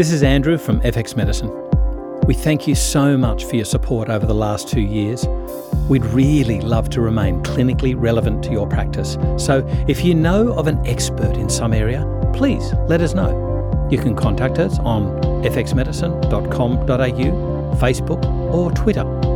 [0.00, 1.50] This is Andrew from FX Medicine.
[2.26, 5.26] We thank you so much for your support over the last two years.
[5.90, 9.18] We'd really love to remain clinically relevant to your practice.
[9.36, 13.88] So if you know of an expert in some area, please let us know.
[13.90, 19.29] You can contact us on fxmedicine.com.au, Facebook, or Twitter.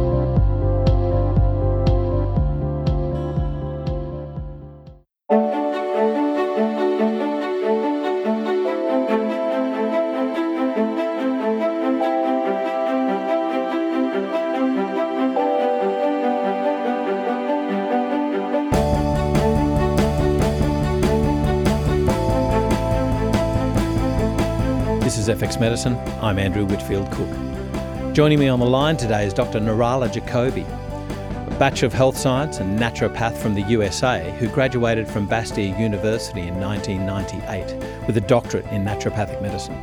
[25.44, 25.94] Medicine.
[26.22, 28.14] I'm Andrew Whitfield Cook.
[28.14, 29.61] Joining me on the line today is Dr.
[29.61, 35.28] Nirala Jacobi, a Bachelor of Health Science and naturopath from the USA who graduated from
[35.28, 39.77] Bastyr University in 1998 with a doctorate in naturopathic medicine.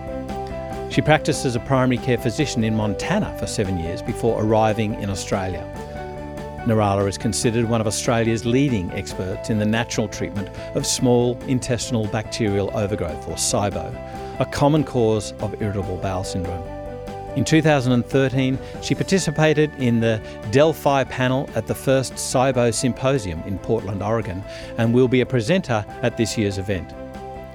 [0.89, 5.11] She practiced as a primary care physician in Montana for seven years before arriving in
[5.11, 5.63] Australia.
[6.65, 12.07] Nirala is considered one of Australia's leading experts in the natural treatment of small intestinal
[12.07, 13.91] bacterial overgrowth, or SIBO,
[14.41, 16.67] a common cause of irritable bowel syndrome.
[17.35, 24.01] In 2013, she participated in the Delphi panel at the first SIBO Symposium in Portland,
[24.01, 24.43] Oregon,
[24.79, 26.91] and will be a presenter at this year's event.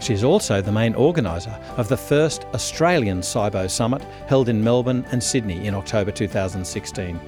[0.01, 5.05] She is also the main organiser of the first Australian SIBO Summit held in Melbourne
[5.11, 7.19] and Sydney in October 2016.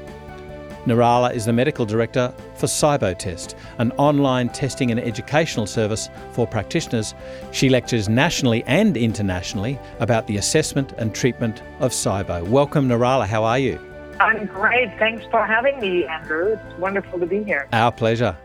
[0.86, 7.14] Nirala is the medical director for SIBOTest, an online testing and educational service for practitioners.
[7.52, 12.46] She lectures nationally and internationally about the assessment and treatment of SIBO.
[12.48, 13.26] Welcome, Nirala.
[13.26, 13.78] How are you?
[14.20, 14.90] I'm great.
[14.98, 16.54] Thanks for having me, Andrew.
[16.54, 17.68] It's wonderful to be here.
[17.72, 18.36] Our pleasure.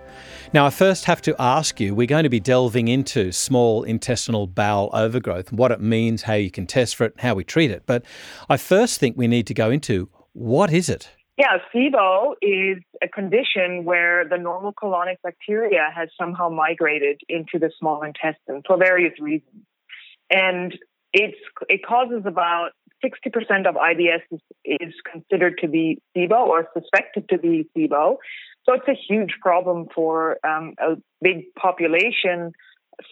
[0.54, 4.46] Now, I first have to ask you we're going to be delving into small intestinal
[4.46, 7.84] bowel overgrowth, what it means, how you can test for it, how we treat it.
[7.88, 8.06] But
[8.50, 11.10] I first think we need to go into what is it?
[11.36, 17.72] Yeah, SIBO is a condition where the normal colonic bacteria has somehow migrated into the
[17.80, 19.66] small intestine for various reasons.
[20.30, 20.78] And
[21.12, 21.38] it's
[21.70, 22.72] it causes about
[23.04, 28.18] 60% of IBS is, is considered to be SIBO or suspected to be SIBO.
[28.66, 32.54] So it's a huge problem for um, a big population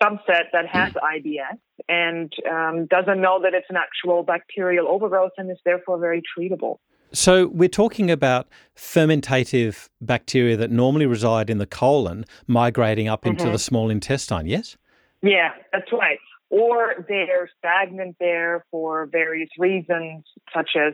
[0.01, 1.57] subset that has IBS
[1.89, 6.77] and um, doesn't know that it's an actual bacterial overgrowth and is therefore very treatable.
[7.13, 13.43] So we're talking about fermentative bacteria that normally reside in the colon migrating up into
[13.43, 13.51] mm-hmm.
[13.53, 14.77] the small intestine, yes?
[15.21, 16.19] Yeah, that's right.
[16.49, 20.23] Or they're stagnant there for various reasons,
[20.53, 20.93] such as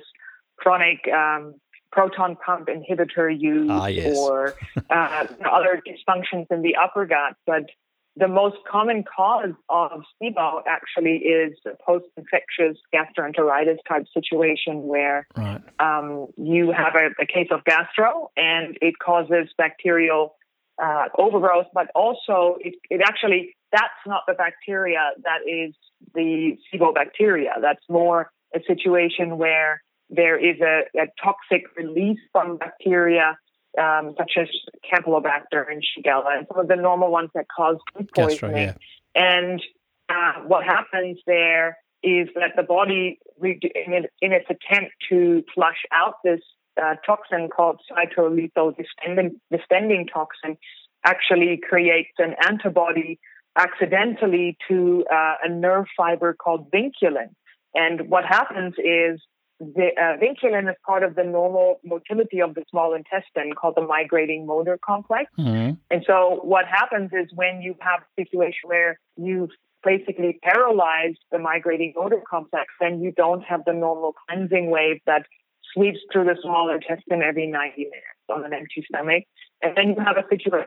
[0.57, 1.55] chronic um,
[1.91, 4.15] proton pump inhibitor use ah, yes.
[4.17, 4.55] or
[4.89, 7.35] uh, other dysfunctions in the upper gut.
[7.45, 7.69] But
[8.17, 15.61] the most common cause of SIBO actually is a post-infectious gastroenteritis type situation where right.
[15.79, 20.35] um, you have a, a, case of gastro and it causes bacterial
[20.81, 25.75] uh, overgrowth, but also it, it, actually that's not the bacteria that is
[26.15, 27.53] the SIBO bacteria.
[27.61, 33.37] That's more a situation where there is a, a toxic release from bacteria
[33.77, 34.47] um, such as
[34.91, 38.57] Campylobacter and Shigella, and some of the normal ones that cause food poisoning.
[38.57, 38.73] yeah.
[39.15, 39.61] And
[40.09, 46.41] uh, what happens there is that the body, in, its attempt to flush out this
[46.81, 50.57] uh, toxin called cytolethal distending, distending toxin,
[51.03, 53.19] actually creates an antibody
[53.57, 57.29] accidentally to uh, a nerve fiber called vinculin.
[57.73, 59.19] And what happens is
[59.59, 63.81] the uh, vinculin is part of the normal motility of the small intestine called the
[63.81, 65.31] migrating motor complex.
[65.37, 65.73] Mm-hmm.
[65.89, 69.49] And so what happens is when you have a situation where you've
[69.83, 75.25] basically paralyzed the migrating motor complex, then you don't have the normal cleansing wave that
[75.73, 79.23] sweeps through the small intestine every 90 minutes on an empty stomach.
[79.61, 80.59] And then you have a situation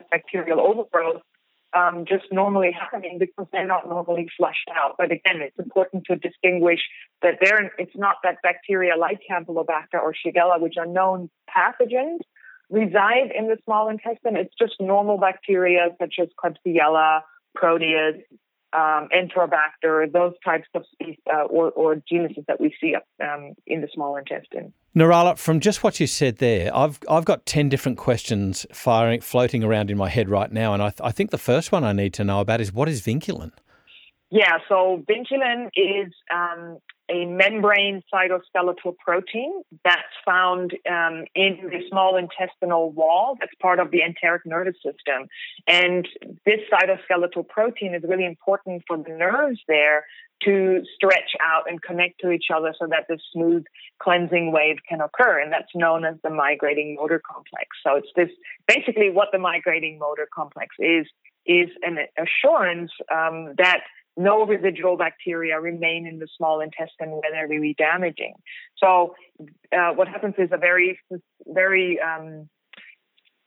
[0.00, 1.22] of bacterial overgrowth
[1.72, 4.96] um, just normally happening because they're not normally flushed out.
[4.98, 6.80] But again, it's important to distinguish
[7.22, 12.18] that they're, it's not that bacteria like Campylobacter or Shigella, which are known pathogens,
[12.70, 14.36] reside in the small intestine.
[14.36, 17.20] It's just normal bacteria such as Klebsiella,
[17.54, 18.16] Proteus,
[18.72, 23.80] um, Enterobacter, those types of species uh, or, or genuses that we see um, in
[23.80, 24.72] the small intestine.
[24.94, 29.62] Nirala, from just what you said there, I've I've got ten different questions firing floating
[29.62, 31.92] around in my head right now, and I, th- I think the first one I
[31.92, 33.52] need to know about is what is vinculin.
[34.30, 36.78] Yeah, so vinculin is um,
[37.10, 43.90] a membrane cytoskeletal protein that's found um, in the small intestinal wall that's part of
[43.90, 45.28] the enteric nervous system.
[45.66, 46.08] And
[46.46, 50.04] this cytoskeletal protein is really important for the nerves there
[50.44, 53.64] to stretch out and connect to each other so that this smooth
[53.98, 55.40] cleansing wave can occur.
[55.40, 57.68] And that's known as the migrating motor complex.
[57.84, 58.30] So it's this
[58.66, 61.06] basically what the migrating motor complex is,
[61.46, 63.80] is an assurance um, that
[64.16, 68.34] no residual bacteria remain in the small intestine where they're really damaging.
[68.76, 69.14] So
[69.72, 70.98] uh, what happens is a very,
[71.46, 72.48] very um,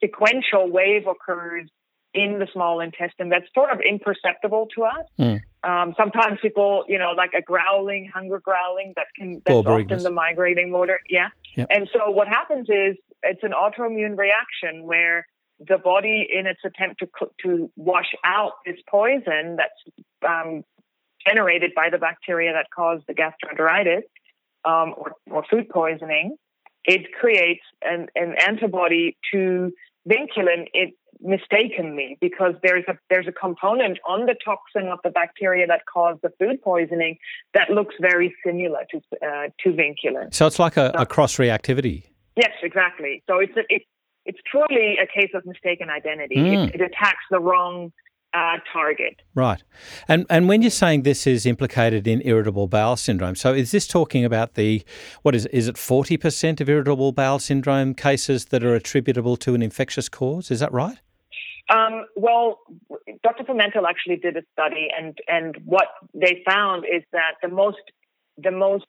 [0.03, 1.69] sequential wave occurs
[2.13, 5.05] in the small intestine that's sort of imperceptible to us.
[5.19, 5.41] Mm.
[5.63, 10.11] Um, sometimes people, you know, like a growling, hunger growling, that can that's often the
[10.11, 10.99] migrating motor.
[11.09, 11.29] Yeah.
[11.55, 11.67] Yep.
[11.69, 15.25] And so what happens is it's an autoimmune reaction where
[15.67, 17.07] the body, in its attempt to
[17.43, 19.95] to wash out this poison that's
[20.27, 20.63] um,
[21.27, 24.03] generated by the bacteria that cause the gastroenteritis
[24.65, 26.35] um, or, or food poisoning,
[26.85, 29.71] it creates an, an antibody to
[30.07, 30.67] vinculin.
[30.73, 35.81] It mistakenly because there's a there's a component on the toxin of the bacteria that
[35.91, 37.17] caused the food poisoning
[37.53, 40.33] that looks very similar to uh, to vinculin.
[40.33, 42.03] So it's like a, so, a cross reactivity.
[42.35, 43.23] Yes, exactly.
[43.29, 43.83] So it's a, it,
[44.25, 46.35] it's truly a case of mistaken identity.
[46.37, 46.69] Mm.
[46.69, 47.91] It, it, attacks the wrong
[48.33, 49.21] uh, target.
[49.35, 49.61] Right.
[50.07, 53.87] And and when you're saying this is implicated in irritable bowel syndrome, so is this
[53.87, 54.83] talking about the
[55.21, 59.61] what is is it 40% of irritable bowel syndrome cases that are attributable to an
[59.61, 60.49] infectious cause?
[60.49, 60.97] Is that right?
[61.69, 62.59] Um, well,
[63.23, 63.43] Dr.
[63.43, 67.77] Pimentel actually did a study, and and what they found is that the most
[68.37, 68.85] the most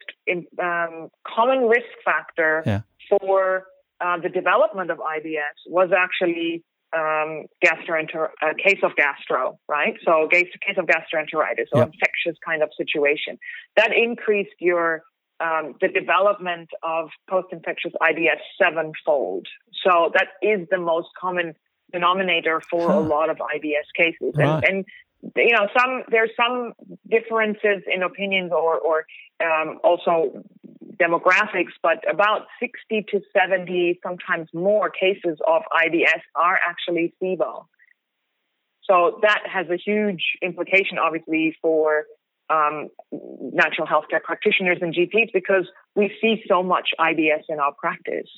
[0.62, 2.80] um, common risk factor yeah.
[3.08, 3.64] for
[4.00, 6.62] uh, the development of IBS was actually
[6.94, 9.94] um, gastroenter- a case of gastro, right?
[10.04, 11.92] So case, case of gastroenteritis or yep.
[11.92, 13.38] infectious kind of situation
[13.76, 15.02] that increased your
[15.40, 19.46] um, the development of post-infectious IBS sevenfold.
[19.84, 21.54] So that is the most common
[21.92, 22.98] denominator for huh.
[22.98, 24.34] a lot of IBS cases.
[24.36, 24.62] Right.
[24.64, 24.84] And, and
[25.36, 26.72] you know, some there's some
[27.10, 29.06] differences in opinions or or
[29.42, 30.44] um, also
[31.00, 37.66] demographics, but about 60 to 70, sometimes more cases of IBS are actually SIBO.
[38.84, 42.04] So that has a huge implication, obviously, for
[42.50, 42.88] um,
[43.40, 48.28] natural healthcare practitioners and GPs because we see so much IBS in our practice.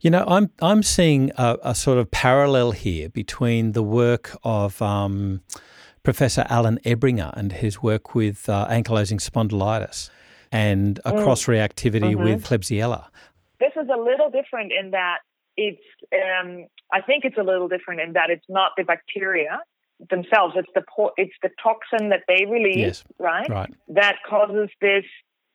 [0.00, 4.80] You know, I'm I'm seeing a, a sort of parallel here between the work of
[4.82, 5.40] um,
[6.02, 10.10] Professor Alan Ebringer and his work with uh, ankylosing spondylitis
[10.54, 11.24] and a mm.
[11.24, 12.22] cross reactivity mm-hmm.
[12.22, 13.06] with Klebsiella.
[13.58, 15.18] This is a little different in that
[15.56, 15.82] it's.
[16.12, 19.60] Um, I think it's a little different in that it's not the bacteria
[20.10, 20.54] themselves.
[20.56, 23.04] It's the po- it's the toxin that they release, yes.
[23.18, 23.48] right?
[23.48, 23.74] Right.
[23.88, 25.04] That causes this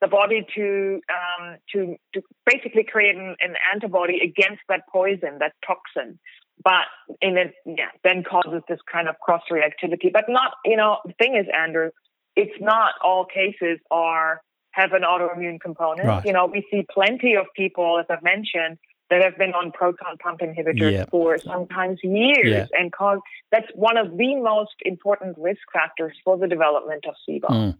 [0.02, 5.54] the body to um, to to basically create an, an, antibody against that poison, that
[5.66, 6.20] toxin.
[6.62, 6.88] But
[7.22, 10.12] in it, yeah, then causes this kind of cross reactivity.
[10.12, 11.92] But not, you know, the thing is, Andrew,
[12.36, 14.42] it's not all cases are
[14.80, 16.08] have an autoimmune component.
[16.08, 16.26] Right.
[16.26, 18.78] You know, we see plenty of people, as I've mentioned,
[19.10, 21.06] that have been on proton pump inhibitors yeah.
[21.10, 22.80] for sometimes years yeah.
[22.80, 23.20] and cause
[23.52, 27.50] that's one of the most important risk factors for the development of SIBO.
[27.50, 27.78] Mm.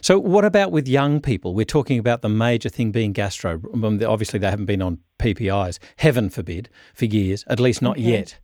[0.00, 1.52] So what about with young people?
[1.52, 3.60] We're talking about the major thing being gastro.
[3.74, 8.08] Um, obviously they haven't been on PPIs, heaven forbid, for years, at least not mm-hmm.
[8.08, 8.38] yet.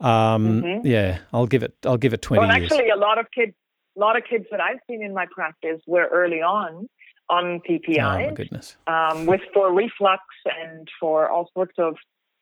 [0.00, 0.86] Um, mm-hmm.
[0.86, 2.72] yeah, I'll give it I'll give it 20 well, years.
[2.72, 3.52] actually a lot of kids
[3.96, 6.88] a lot of kids that I've seen in my practice were early on
[7.30, 7.98] on PPI.
[7.98, 8.76] Oh my goodness!
[8.86, 10.22] Um, with for reflux
[10.62, 11.96] and for all sorts of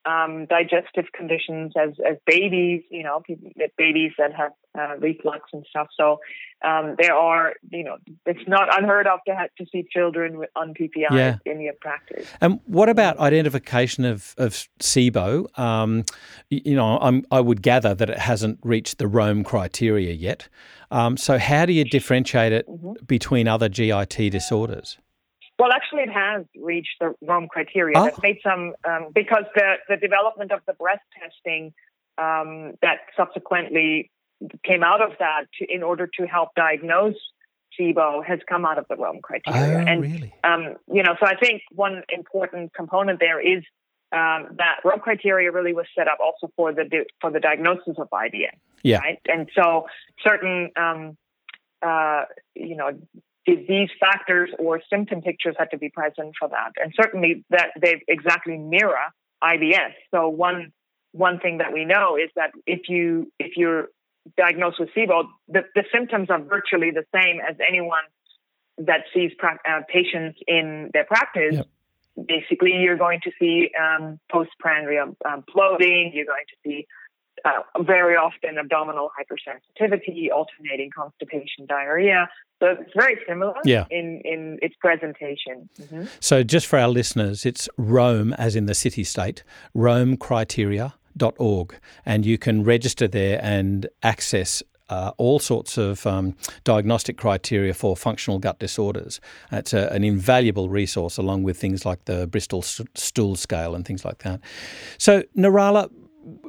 [0.07, 3.23] um, digestive conditions as as babies, you know,
[3.77, 5.89] babies that have uh, reflux and stuff.
[5.99, 6.21] So
[6.65, 10.51] um, there are, you know, it's not unheard of to have to see children with,
[10.55, 11.37] on PPI yeah.
[11.45, 12.29] in your practice.
[12.41, 15.59] And what about identification of of SIBO?
[15.59, 16.05] Um,
[16.51, 20.49] you know, I'm, I would gather that it hasn't reached the Rome criteria yet.
[20.93, 22.93] Um, so how do you differentiate it mm-hmm.
[23.07, 24.99] between other GIT disorders?
[25.59, 27.97] Well, actually, it has reached the Rome criteria.
[27.97, 28.11] Oh.
[28.23, 31.73] made some um, because the the development of the breath testing
[32.19, 34.11] um, that subsequently
[34.65, 37.17] came out of that to, in order to help diagnose
[37.79, 39.79] SIBO has come out of the Rome criteria.
[39.79, 40.35] Oh, and, really?
[40.45, 43.63] Um, you know, so I think one important component there is
[44.13, 48.09] um, that Rome criteria really was set up also for the for the diagnosis of
[48.11, 48.57] IBS.
[48.83, 48.99] Yeah.
[48.99, 49.21] Right.
[49.27, 49.87] And so
[50.25, 51.17] certain, um,
[51.83, 52.23] uh,
[52.55, 52.91] you know,
[53.47, 58.03] disease factors or symptom pictures had to be present for that, and certainly that they
[58.09, 58.97] exactly mirror
[59.43, 59.95] IBS.
[60.11, 60.73] So one
[61.13, 63.89] one thing that we know is that if you if you're
[64.37, 68.03] diagnosed with SIBO, the, the symptoms are virtually the same as anyone
[68.79, 71.67] that sees pra- uh, patients in their practice, yep.
[72.27, 76.11] basically you're going to see um, postprandial um, bloating.
[76.13, 76.87] You're going to see
[77.47, 82.29] uh, very often abdominal hypersensitivity, alternating constipation, diarrhea.
[82.61, 83.85] So it's very similar yeah.
[83.91, 85.69] in, in its presentation.
[85.81, 86.05] Mm-hmm.
[86.21, 89.45] So, just for our listeners, it's Rome, as in the city state,
[89.77, 96.35] romecriteria.org, and you can register there and access uh, all sorts of um,
[96.65, 99.21] diagnostic criteria for functional gut disorders.
[99.53, 104.05] It's a, an invaluable resource, along with things like the Bristol stool scale and things
[104.05, 104.41] like that.
[104.97, 105.91] So, Nirala,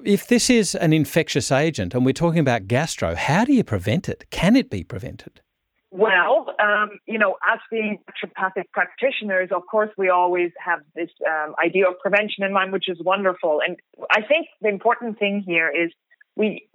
[0.03, 4.09] if this is an infectious agent and we're talking about gastro, how do you prevent
[4.09, 4.25] it?
[4.29, 5.41] Can it be prevented?
[5.89, 11.55] Well, um, you know, as being naturopathic practitioners, of course, we always have this um,
[11.63, 13.61] idea of prevention in mind, which is wonderful.
[13.65, 13.77] And
[14.11, 15.91] I think the important thing here is
[16.35, 16.67] we,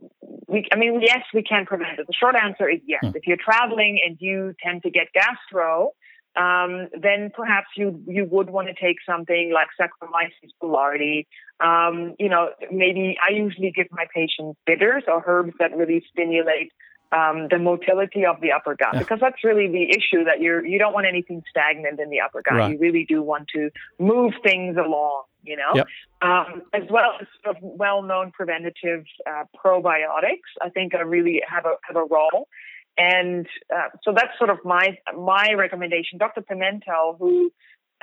[0.48, 2.06] we, I mean, yes, we can prevent it.
[2.06, 3.04] The short answer is yes.
[3.04, 3.16] Mm.
[3.16, 5.90] If you're traveling and you tend to get gastro,
[6.36, 11.26] um, then perhaps you you would want to take something like Saccharomyces boulardii.
[11.60, 16.72] Um, you know, maybe I usually give my patients bitters or herbs that really stimulate
[17.12, 19.00] um, the motility of the upper gut yeah.
[19.00, 22.42] because that's really the issue that you're you don't want anything stagnant in the upper
[22.42, 22.56] gut.
[22.56, 22.72] Right.
[22.72, 25.24] You really do want to move things along.
[25.44, 25.88] You know, yep.
[26.22, 30.48] um, as well as sort of well-known preventative uh, probiotics.
[30.62, 32.48] I think are really have a have a role.
[32.96, 36.18] And uh, so that's sort of my my recommendation.
[36.18, 36.42] Dr.
[36.42, 37.50] Pimentel, who,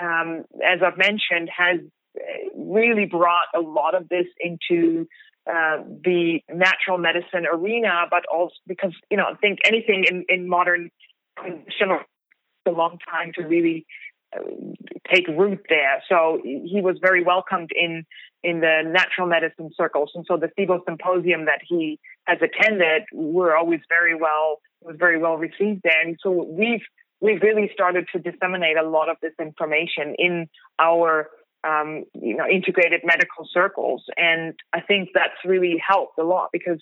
[0.01, 1.79] um, as I've mentioned, has
[2.17, 2.21] uh,
[2.55, 5.07] really brought a lot of this into
[5.47, 10.47] uh, the natural medicine arena, but also because you know I think anything in in
[10.47, 10.89] modern
[11.37, 11.99] conditional
[12.67, 13.85] a long time to really
[14.35, 14.41] uh,
[15.11, 16.03] take root there.
[16.07, 18.05] So he was very welcomed in
[18.43, 23.55] in the natural medicine circles, and so the SIBO symposium that he has attended were
[23.55, 25.81] always very well was very well received.
[25.83, 26.83] And so we've
[27.21, 30.47] we've really started to disseminate a lot of this information in
[30.79, 31.29] our
[31.67, 36.79] um, you know integrated medical circles, and I think that's really helped a lot because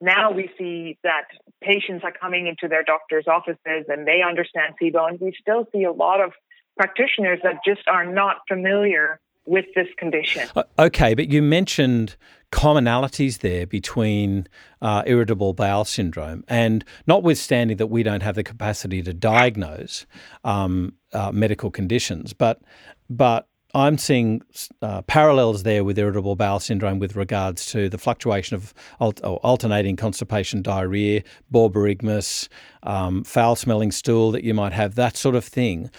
[0.00, 1.24] now we see that
[1.62, 5.84] patients are coming into their doctor's offices and they understand SIBO, and we still see
[5.84, 6.32] a lot of
[6.76, 10.48] practitioners that just are not familiar with this condition.
[10.78, 12.16] Okay, but you mentioned
[12.52, 14.46] commonalities there between
[14.82, 20.06] uh, irritable bowel syndrome, and notwithstanding that we don't have the capacity to diagnose
[20.44, 22.60] um, uh, medical conditions, but
[23.08, 24.40] but I'm seeing
[24.80, 30.62] uh, parallels there with irritable bowel syndrome with regards to the fluctuation of alternating constipation,
[30.62, 31.22] diarrhea,
[31.52, 32.48] borborygmus,
[32.84, 35.90] um, foul smelling stool that you might have, that sort of thing.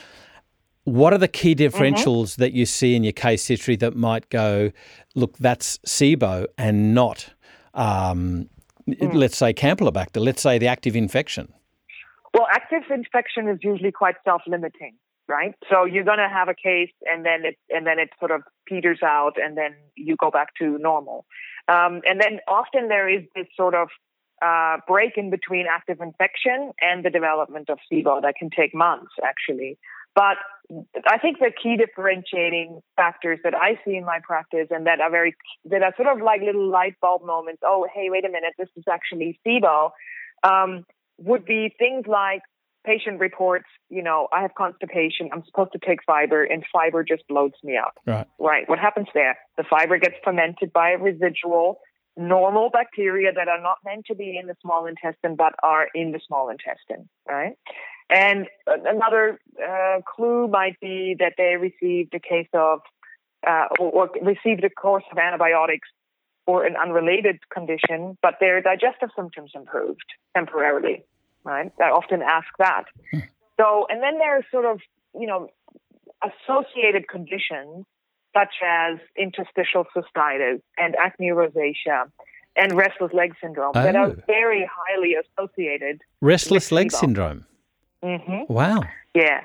[0.87, 1.65] What are the key mm-hmm.
[1.65, 2.41] differentials mm-hmm.
[2.43, 4.71] that you see in your case history that might go,
[5.15, 7.33] look, that's SIBO and not,
[7.73, 8.49] um,
[8.87, 9.13] mm.
[9.13, 11.51] let's say, Campylobacter, let's say the active infection?
[12.33, 14.93] Well, active infection is usually quite self-limiting,
[15.27, 15.55] right?
[15.69, 18.43] So you're going to have a case, and then it and then it sort of
[18.65, 21.25] peters out, and then you go back to normal.
[21.67, 23.89] Um, and then often there is this sort of
[24.41, 29.11] uh, break in between active infection and the development of SIBO that can take months,
[29.21, 29.77] actually.
[30.17, 30.37] But
[30.69, 35.09] I think the key differentiating factors that I see in my practice and that are
[35.09, 37.61] very, that are sort of like little light bulb moments.
[37.63, 39.91] Oh, hey, wait a minute, this is actually SIBO.
[40.43, 40.83] Um,
[41.19, 42.41] would be things like
[42.85, 47.23] patient reports, you know, I have constipation, I'm supposed to take fiber, and fiber just
[47.29, 47.93] bloats me up.
[48.05, 48.27] Right.
[48.39, 48.69] Right.
[48.69, 49.37] What happens there?
[49.57, 51.79] The fiber gets fermented by a residual
[52.17, 56.11] normal bacteria that are not meant to be in the small intestine but are in
[56.11, 57.53] the small intestine, right?
[58.09, 62.79] And another uh, clue might be that they received a case of
[63.45, 65.87] uh, or, or received a course of antibiotics
[66.45, 71.03] for an unrelated condition, but their digestive symptoms improved temporarily,
[71.43, 71.71] right?
[71.81, 72.85] I often ask that.
[73.11, 73.19] Hmm.
[73.59, 74.79] So, and then there are sort of,
[75.13, 75.49] you know,
[76.23, 77.85] associated conditions
[78.33, 82.09] such as interstitial cystitis and acne rosacea
[82.55, 83.83] and restless leg syndrome oh.
[83.83, 84.15] that are oh.
[84.25, 86.01] very highly associated.
[86.21, 87.45] Restless leg syndrome.
[88.03, 88.51] Mm-hmm.
[88.53, 88.83] Wow.
[89.13, 89.41] Yeah.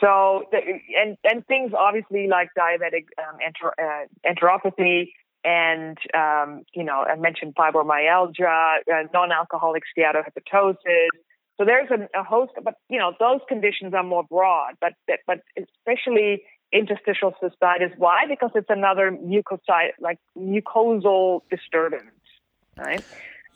[0.00, 5.10] So and and things obviously like diabetic um, enter, uh, enteropathy
[5.44, 11.08] and um, you know I mentioned fibromyalgia, uh, non-alcoholic steatohepatosis.
[11.56, 14.92] So there's a, a, host, but you know those conditions are more broad, but
[15.26, 16.42] but especially
[16.72, 17.96] interstitial cystitis.
[17.96, 18.26] Why?
[18.28, 22.04] Because it's another mucosite, like mucosal disturbance,
[22.76, 23.04] right?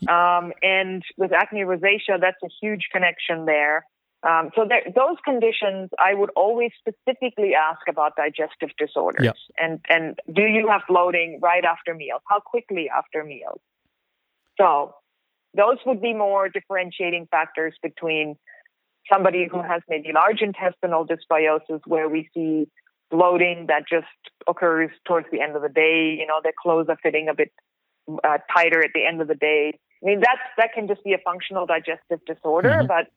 [0.07, 3.85] Um, and with acne rosacea, that's a huge connection there.
[4.27, 9.25] Um, so there, those conditions, I would always specifically ask about digestive disorders.
[9.25, 9.35] Yep.
[9.59, 12.21] And and do you have bloating right after meals?
[12.29, 13.59] How quickly after meals?
[14.59, 14.95] So
[15.55, 18.35] those would be more differentiating factors between
[19.11, 22.69] somebody who has maybe large intestinal dysbiosis where we see
[23.11, 24.07] bloating that just
[24.47, 26.15] occurs towards the end of the day.
[26.17, 27.51] You know, their clothes are fitting a bit
[28.23, 29.77] uh, tighter at the end of the day.
[30.01, 32.87] I mean, that's that can just be a functional digestive disorder, mm-hmm.
[32.87, 33.07] but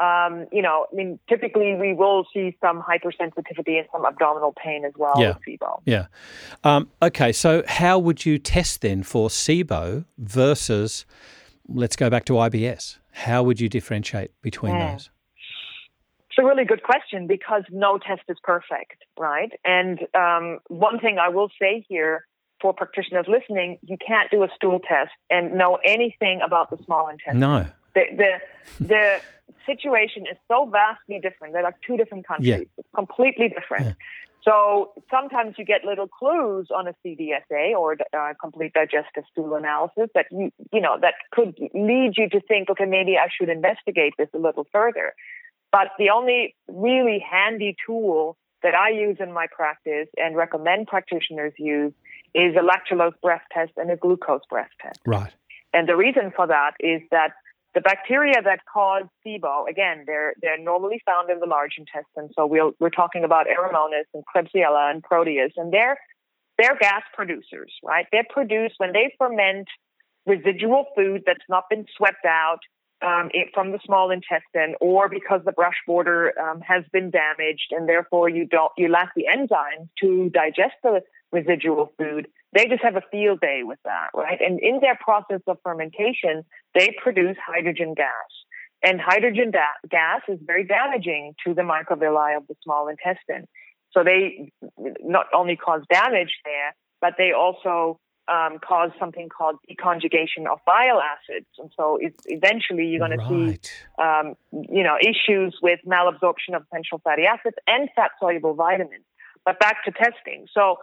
[0.00, 4.84] um, you know, I mean, typically we will see some hypersensitivity and some abdominal pain
[4.84, 5.34] as well yeah.
[5.46, 5.80] with SIBO.
[5.84, 6.06] Yeah.
[6.64, 11.04] Um, okay, so how would you test then for SIBO versus,
[11.68, 12.98] let's go back to IBS?
[13.12, 14.92] How would you differentiate between mm.
[14.92, 15.10] those?
[16.28, 19.52] It's a really good question because no test is perfect, right?
[19.66, 22.26] And um, one thing I will say here
[22.62, 27.08] for practitioners listening, you can't do a stool test and know anything about the small
[27.08, 27.40] intestine.
[27.40, 27.66] No.
[27.94, 29.20] The the, the
[29.66, 31.54] situation is so vastly different.
[31.54, 32.48] They're like two different countries.
[32.48, 32.78] Yeah.
[32.78, 33.86] It's completely different.
[33.86, 33.94] Yeah.
[34.44, 40.08] So sometimes you get little clues on a CDSA or uh, complete digestive stool analysis
[40.14, 44.14] that you you know that could lead you to think, okay, maybe I should investigate
[44.18, 45.14] this a little further.
[45.70, 51.52] But the only really handy tool that I use in my practice and recommend practitioners
[51.58, 51.92] use
[52.34, 55.00] is a lactulose breath test and a glucose breath test.
[55.06, 55.32] Right.
[55.72, 57.32] And the reason for that is that
[57.74, 62.30] the bacteria that cause SIBO, again, they're they're normally found in the large intestine.
[62.36, 65.98] So we'll, we're talking about Aeromonas and Klebsiella and Proteus, and they're
[66.58, 68.06] they're gas producers, right?
[68.12, 69.68] They produce when they ferment
[70.26, 72.60] residual food that's not been swept out
[73.04, 77.72] um, it, from the small intestine, or because the brush border um, has been damaged,
[77.72, 81.02] and therefore you don't you lack the enzymes to digest the
[81.32, 82.28] residual food.
[82.52, 84.38] They just have a field day with that, right?
[84.40, 86.44] And in their process of fermentation,
[86.74, 88.10] they produce hydrogen gas.
[88.82, 93.46] And hydrogen da- gas is very damaging to the microvilli of the small intestine.
[93.92, 94.50] So they
[95.00, 101.00] not only cause damage there, but they also um, cause something called deconjugation of bile
[101.00, 103.60] acids, and so eventually you're going right.
[103.62, 104.34] to see, um,
[104.70, 109.04] you know, issues with malabsorption of essential fatty acids and fat soluble vitamins.
[109.44, 110.46] But back to testing.
[110.54, 110.76] So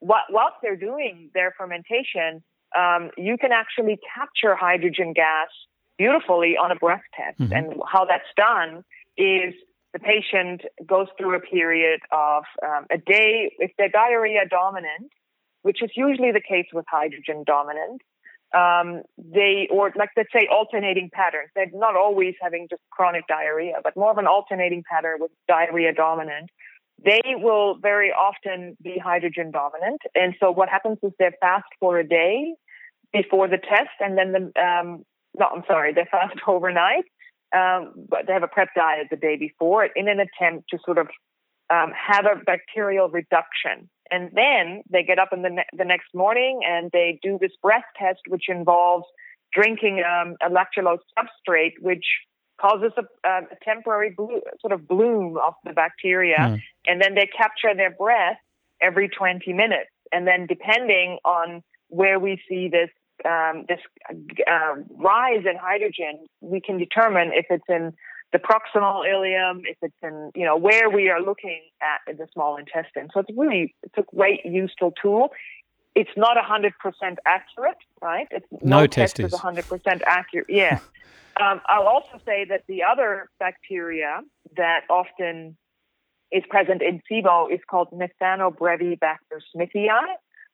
[0.00, 2.42] whilst they're doing their fermentation,
[2.76, 5.48] um, you can actually capture hydrogen gas
[5.98, 7.38] beautifully on a breath test.
[7.38, 7.52] Mm-hmm.
[7.52, 8.84] And how that's done
[9.16, 9.54] is
[9.92, 13.52] the patient goes through a period of um, a day.
[13.58, 15.12] If they're diarrhea dominant,
[15.62, 18.02] which is usually the case with hydrogen dominant.
[18.54, 21.50] Um, they, or like let's say alternating patterns.
[21.54, 25.94] They're not always having just chronic diarrhea, but more of an alternating pattern with diarrhea
[25.94, 26.50] dominant.
[27.04, 30.00] They will very often be hydrogen dominant.
[30.14, 32.54] And so what happens is they fast for a day
[33.12, 35.04] before the test and then the, um,
[35.38, 37.04] no, I'm sorry, they fast overnight.
[37.54, 40.96] Um, but they have a prep diet the day before in an attempt to sort
[40.96, 41.08] of
[41.68, 46.14] um, have a bacterial reduction and then they get up in the, ne- the next
[46.14, 49.06] morning and they do this breath test, which involves
[49.54, 52.04] drinking um, a lactulose substrate, which
[52.60, 54.14] causes a, a temporary
[54.60, 56.36] sort of bloom of the bacteria.
[56.38, 56.62] Mm.
[56.86, 58.38] And then they capture their breath
[58.80, 59.90] every 20 minutes.
[60.12, 62.90] And then depending on where we see this
[63.24, 63.78] um, this
[64.10, 67.92] uh, rise in hydrogen, we can determine if it's in
[68.32, 72.26] the proximal ileum, if it's in, you know, where we are looking at in the
[72.32, 73.08] small intestine.
[73.12, 75.30] So it's really, it's a great useful tool.
[75.94, 76.72] It's not 100%
[77.26, 78.26] accurate, right?
[78.30, 80.46] It's, no, no test is 100% accurate.
[80.48, 80.80] Yeah.
[81.40, 84.20] um, I'll also say that the other bacteria
[84.56, 85.56] that often
[86.30, 89.88] is present in SIBO is called Methanobrevibacter smithii,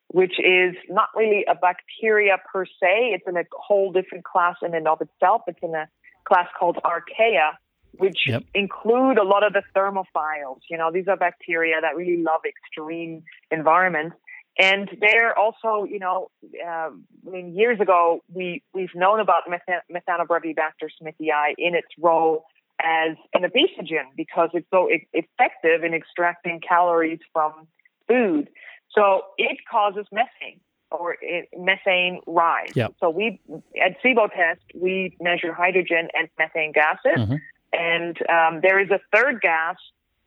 [0.08, 3.12] which is not really a bacteria per se.
[3.14, 5.42] It's in a whole different class in and of itself.
[5.46, 5.88] It's in a
[6.26, 7.52] class called Archaea,
[7.92, 8.44] which yep.
[8.54, 10.60] include a lot of the thermophiles.
[10.68, 14.16] You know, these are bacteria that really love extreme environments.
[14.58, 16.30] And they're also, you know,
[16.66, 22.44] uh, I mean, years ago, we, we've known about Methanobrevibacter smithii in its role
[22.80, 27.68] as an obesogen because it's so effective in extracting calories from
[28.08, 28.48] food.
[28.90, 32.74] So it causes methane or it, methane rise.
[32.74, 32.94] Yep.
[32.98, 33.40] So we,
[33.80, 37.18] at SIBO test, we measure hydrogen and methane gases.
[37.18, 37.34] Mm-hmm.
[37.72, 39.76] And um, there is a third gas,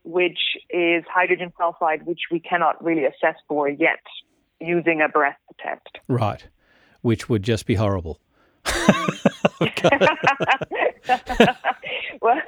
[0.04, 4.04] which is hydrogen sulfide, which we cannot really assess for yet
[4.60, 6.00] using a breath test.
[6.08, 6.48] Right,
[7.02, 8.20] which would just be horrible.
[12.22, 12.42] well,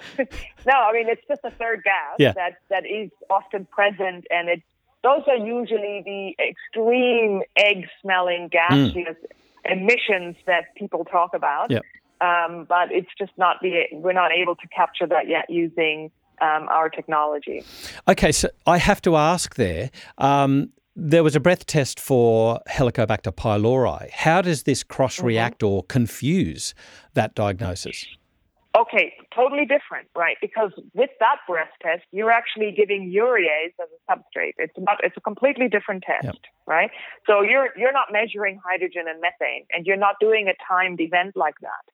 [0.66, 2.34] no, I mean it's just a third gas yeah.
[2.34, 4.62] that that is often present, and it
[5.04, 9.72] those are usually the extreme egg-smelling gaseous mm.
[9.72, 11.70] emissions that people talk about.
[11.70, 11.84] Yep.
[12.22, 16.10] Um, but it's just not the we're not able to capture that yet using
[16.42, 17.64] um, our technology.
[18.08, 19.92] Okay, so I have to ask there.
[20.18, 24.12] Um, there was a breath test for Helicobacter pylori.
[24.12, 25.74] How does this cross react mm-hmm.
[25.74, 26.76] or confuse
[27.16, 28.06] that diagnosis?
[28.76, 30.36] Okay, totally different, right?
[30.42, 34.54] Because with that breath test, you're actually giving urease as a substrate.
[34.58, 36.36] It's not, it's a completely different test, yep.
[36.66, 36.90] right?
[37.28, 41.34] So you're you're not measuring hydrogen and methane, and you're not doing a timed event
[41.36, 41.86] like that.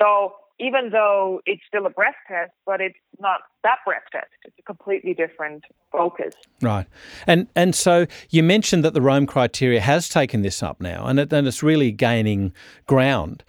[0.00, 4.28] So even though it's still a breath test, but it's not that breath test.
[4.44, 6.34] It's a completely different focus.
[6.60, 6.86] Right,
[7.26, 11.18] and and so you mentioned that the Rome criteria has taken this up now, and
[11.18, 12.52] it, and it's really gaining
[12.86, 13.42] ground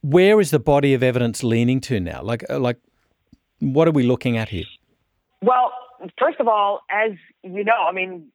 [0.00, 2.22] where is the body of evidence leaning to now?
[2.22, 2.78] Like, uh, like,
[3.58, 4.64] what are we looking at here?
[5.42, 5.72] Well,
[6.18, 7.12] first of all, as
[7.42, 8.28] you know, I mean,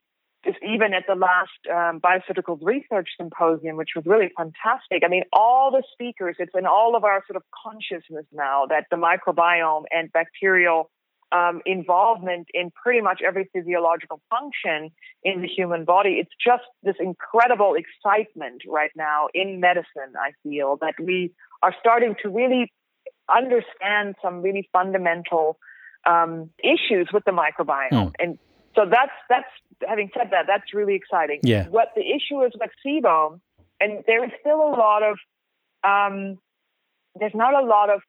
[0.46, 5.04] even at the last um, Bioceuticals Research Symposium, which was really fantastic.
[5.04, 8.86] I mean, all the speakers, it's in all of our sort of consciousness now that
[8.90, 10.90] the microbiome and bacterial
[11.32, 14.92] um, involvement in pretty much every physiological function
[15.24, 16.22] in the human body.
[16.22, 22.16] It's just this incredible excitement right now in medicine, I feel, that we are starting
[22.24, 22.72] to really
[23.30, 25.58] understand some really fundamental
[26.06, 27.92] um, issues with the microbiome.
[27.92, 28.14] Mm.
[28.20, 28.40] And
[28.78, 29.50] so that's, that's,
[29.88, 31.40] having said that, that's really exciting.
[31.44, 31.68] Yeah.
[31.68, 33.40] What the issue is with SIBO,
[33.82, 35.18] and there is still a lot of,
[35.84, 36.38] um,
[37.20, 38.02] there's not a lot of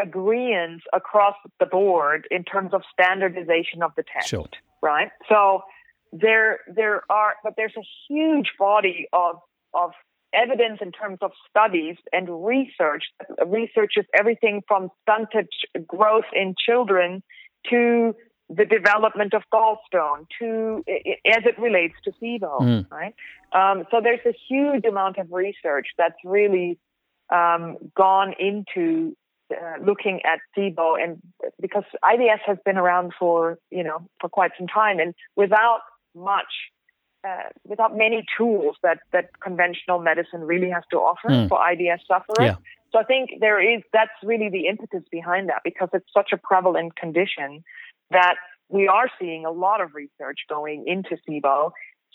[0.00, 4.48] agreement across the board in terms of standardization of the test, sure.
[4.82, 5.10] right?
[5.28, 5.62] So
[6.12, 9.36] there there are, but there's a huge body of
[9.74, 9.90] of
[10.32, 13.04] evidence in terms of studies and research.
[13.46, 15.48] Research is everything from stunted
[15.86, 17.22] growth in children
[17.70, 18.14] to
[18.50, 20.82] the development of gallstone to
[21.26, 22.90] as it relates to SIBO, mm.
[22.90, 23.14] right?
[23.52, 26.78] Um, so there's a huge amount of research that's really
[27.30, 29.16] um, gone into
[29.50, 31.22] uh, looking at SIBO and
[31.60, 35.80] because IBS has been around for you know for quite some time and without
[36.14, 36.70] much
[37.26, 41.48] uh, without many tools that that conventional medicine really has to offer mm.
[41.48, 42.36] for IBS sufferers.
[42.40, 42.56] Yeah.
[42.92, 46.38] So I think there is that's really the impetus behind that because it's such a
[46.38, 47.62] prevalent condition
[48.10, 48.36] that
[48.68, 51.70] we are seeing a lot of research going into SIBO.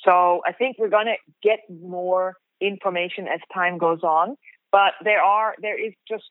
[0.06, 4.36] So I think we're going to get more information as time goes on.
[4.72, 6.24] But there are there is just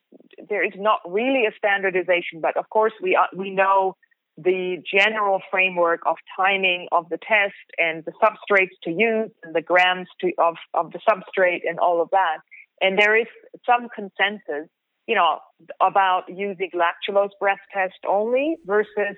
[0.49, 2.41] there is not really a standardization.
[2.41, 3.95] But of course, we uh, we know
[4.37, 9.61] the general framework of timing of the test and the substrates to use and the
[9.61, 12.39] grams to, of of the substrate and all of that.
[12.81, 13.27] And there is
[13.65, 14.67] some consensus,
[15.07, 15.39] you know,
[15.79, 19.15] about using lactulose breath test only versus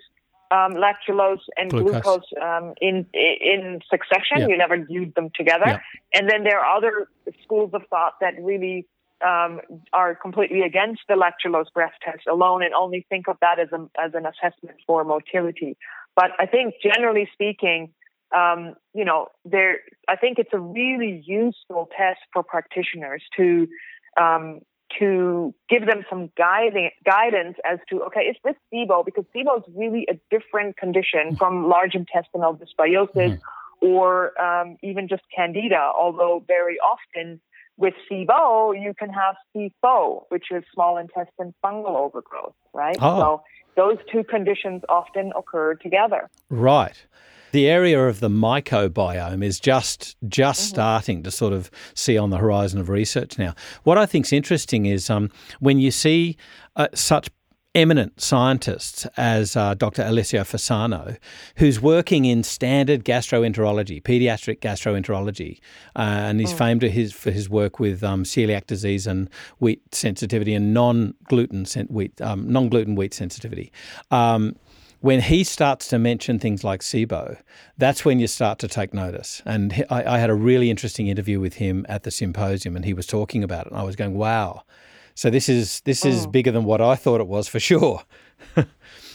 [0.52, 4.40] um, lactulose and glucose, glucose um, in in succession.
[4.40, 4.48] Yeah.
[4.48, 5.68] You never use them together.
[5.68, 5.80] Yeah.
[6.14, 7.08] And then there are other
[7.44, 8.88] schools of thought that really
[9.26, 9.62] um,
[9.94, 13.88] are completely against the lactulose breath test alone and only think of that as, a,
[14.00, 15.78] as an assessment for motility.
[16.16, 17.94] But I think generally speaking,
[18.36, 23.68] um, you know, there, I think it's a really useful test for practitioners to
[24.20, 24.60] um,
[25.00, 29.06] to give them some guiding, guidance as to okay, is this SIBO?
[29.06, 33.86] Because SIBO is really a different condition from large intestinal dysbiosis mm-hmm.
[33.86, 35.92] or um, even just candida.
[35.98, 37.42] Although very often
[37.78, 42.98] with SIBO, you can have SIFO, which is small intestine fungal overgrowth, right?
[43.02, 43.20] Oh.
[43.20, 43.44] So
[43.76, 46.30] those two conditions often occur together.
[46.50, 47.06] Right.
[47.56, 50.76] The area of the mycobiome is just just mm-hmm.
[50.76, 53.56] starting to sort of see on the horizon of research now.
[53.84, 55.30] What I think is interesting is um,
[55.62, 56.36] when you see
[56.76, 57.30] uh, such
[57.74, 60.02] eminent scientists as uh, Dr.
[60.02, 61.18] Alessio Fasano,
[61.56, 65.60] who's working in standard gastroenterology, pediatric gastroenterology,
[65.96, 66.58] uh, and he's oh.
[66.58, 71.66] famed for his, for his work with um, celiac disease and wheat sensitivity and non-gluten
[71.88, 73.72] wheat um, non-gluten wheat sensitivity.
[74.12, 74.58] Um,
[75.06, 77.38] when he starts to mention things like SIBO,
[77.78, 79.44] that's when you start to take notice.
[79.46, 82.94] And I, I, had a really interesting interview with him at the symposium, and he
[82.96, 83.72] was talking about it.
[83.72, 84.64] And I was going, "Wow,
[85.14, 86.32] so this is this is mm.
[86.32, 88.02] bigger than what I thought it was for sure.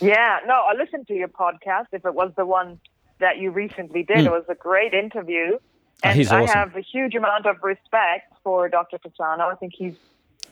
[0.00, 1.86] yeah, no, I listened to your podcast.
[1.90, 2.78] If it was the one
[3.18, 4.26] that you recently did, mm.
[4.26, 5.58] it was a great interview.
[6.04, 6.56] Ah, and oh, I awesome.
[6.56, 8.98] have a huge amount of respect for Dr.
[8.98, 9.52] Fasano.
[9.52, 9.96] I think he's,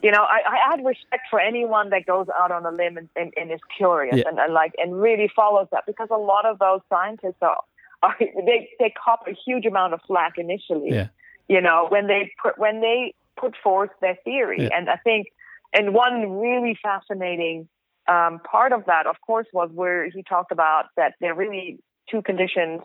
[0.02, 3.08] you know, I, I had respect for anyone that goes out on a limb and,
[3.16, 4.24] and, and is curious yeah.
[4.28, 7.58] and, and like and really follows that because a lot of those scientists are,
[8.02, 10.90] are they they cop a huge amount of flack initially.
[10.90, 11.08] Yeah.
[11.48, 14.76] You know, when they put when they put forth their theory, yeah.
[14.76, 15.28] and I think
[15.72, 17.68] and one really fascinating
[18.06, 21.78] um, part of that, of course, was where he talked about that there are really
[22.10, 22.80] two conditions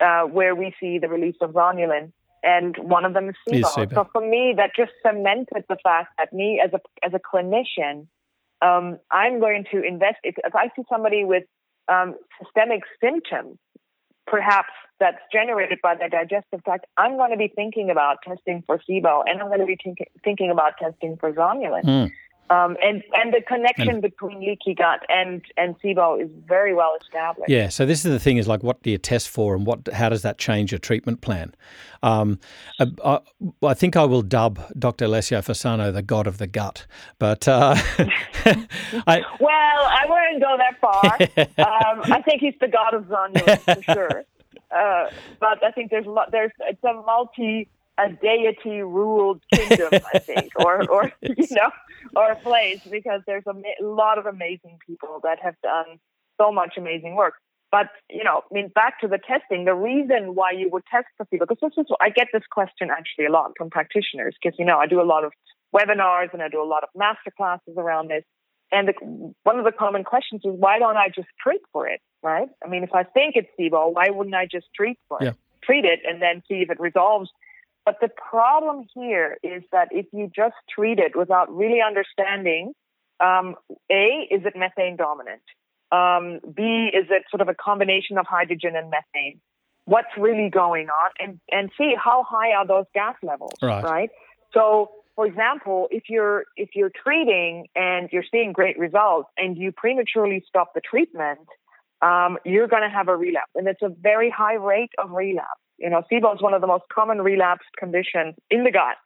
[0.00, 2.12] uh, where we see the release of zonulin,
[2.48, 3.94] and one of them is SIBO.
[3.94, 8.06] So for me, that just cemented the fact that me as a as a clinician,
[8.62, 10.18] um, I'm going to invest.
[10.24, 11.44] If, if I see somebody with
[11.88, 13.58] um, systemic symptoms,
[14.26, 18.80] perhaps that's generated by the digestive tract, I'm going to be thinking about testing for
[18.88, 21.84] SIBO and I'm going to be think- thinking about testing for zonulin.
[21.84, 22.10] Mm.
[22.50, 26.92] Um, and and the connection and, between leaky gut and and SIBO is very well
[27.00, 27.50] established.
[27.50, 27.68] Yeah.
[27.68, 30.08] So this is the thing: is like, what do you test for, and what how
[30.08, 31.54] does that change your treatment plan?
[32.02, 32.38] Um,
[32.78, 33.18] I, uh,
[33.62, 35.06] I, I, think I will dub Dr.
[35.06, 36.86] Alessio Fasano the god of the gut,
[37.18, 37.74] but uh,
[39.06, 41.04] I, well, I wouldn't go that far.
[41.96, 44.24] um, I think he's the god of zonulin for sure.
[44.70, 45.08] Uh,
[45.40, 46.30] but I think there's a lot.
[46.30, 51.70] There's it's a multi a deity ruled kingdom, I think, or or you know,
[52.16, 55.98] or a place because there's a, lot of amazing people that have done
[56.40, 57.34] so much amazing work.
[57.70, 59.64] But you know, I mean, back to the testing.
[59.64, 62.88] The reason why you would test for people, because this is I get this question
[62.90, 65.32] actually a lot from practitioners, because you know I do a lot of
[65.74, 68.24] webinars and I do a lot of master classes around this.
[68.70, 72.00] And the, one of the common questions is, why don't I just treat for it,
[72.22, 72.48] right?
[72.62, 75.30] I mean, if I think it's SIBO, why wouldn't I just treat for yeah.
[75.30, 75.36] it?
[75.62, 77.30] Treat it and then see if it resolves
[77.88, 82.74] but the problem here is that if you just treat it without really understanding,
[83.18, 83.54] um,
[83.90, 85.40] A, is it methane dominant?
[85.90, 89.40] Um, B, is it sort of a combination of hydrogen and methane?
[89.86, 91.10] What's really going on?
[91.18, 93.54] And, and C, how high are those gas levels?
[93.62, 93.82] Right.
[93.82, 94.10] right?
[94.52, 99.72] So, for example, if you're if you're treating and you're seeing great results and you
[99.72, 101.48] prematurely stop the treatment,
[102.02, 105.62] um, you're going to have a relapse, and it's a very high rate of relapse.
[105.78, 108.96] You know, SIBO is one of the most common relapsed conditions in the gut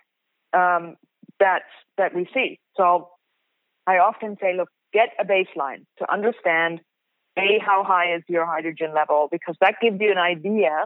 [0.59, 0.97] um,
[1.39, 1.63] that
[1.99, 2.59] that we see.
[2.77, 3.11] So
[3.87, 6.81] I often say, look, get a baseline to understand
[7.37, 10.85] a how high is your hydrogen level because that gives you an idea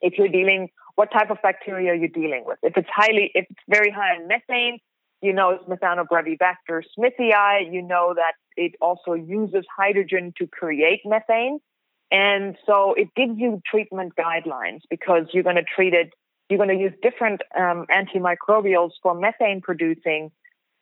[0.00, 2.58] if you're dealing what type of bacteria you're dealing with.
[2.62, 4.78] If it's highly, if it's very high in methane,
[5.20, 7.70] you know it's Methanobrevibacter smithii.
[7.70, 11.60] You know that it also uses hydrogen to create methane.
[12.12, 16.12] And so it gives you treatment guidelines because you're going to treat it,
[16.50, 20.30] you're going to use different um, antimicrobials for methane producing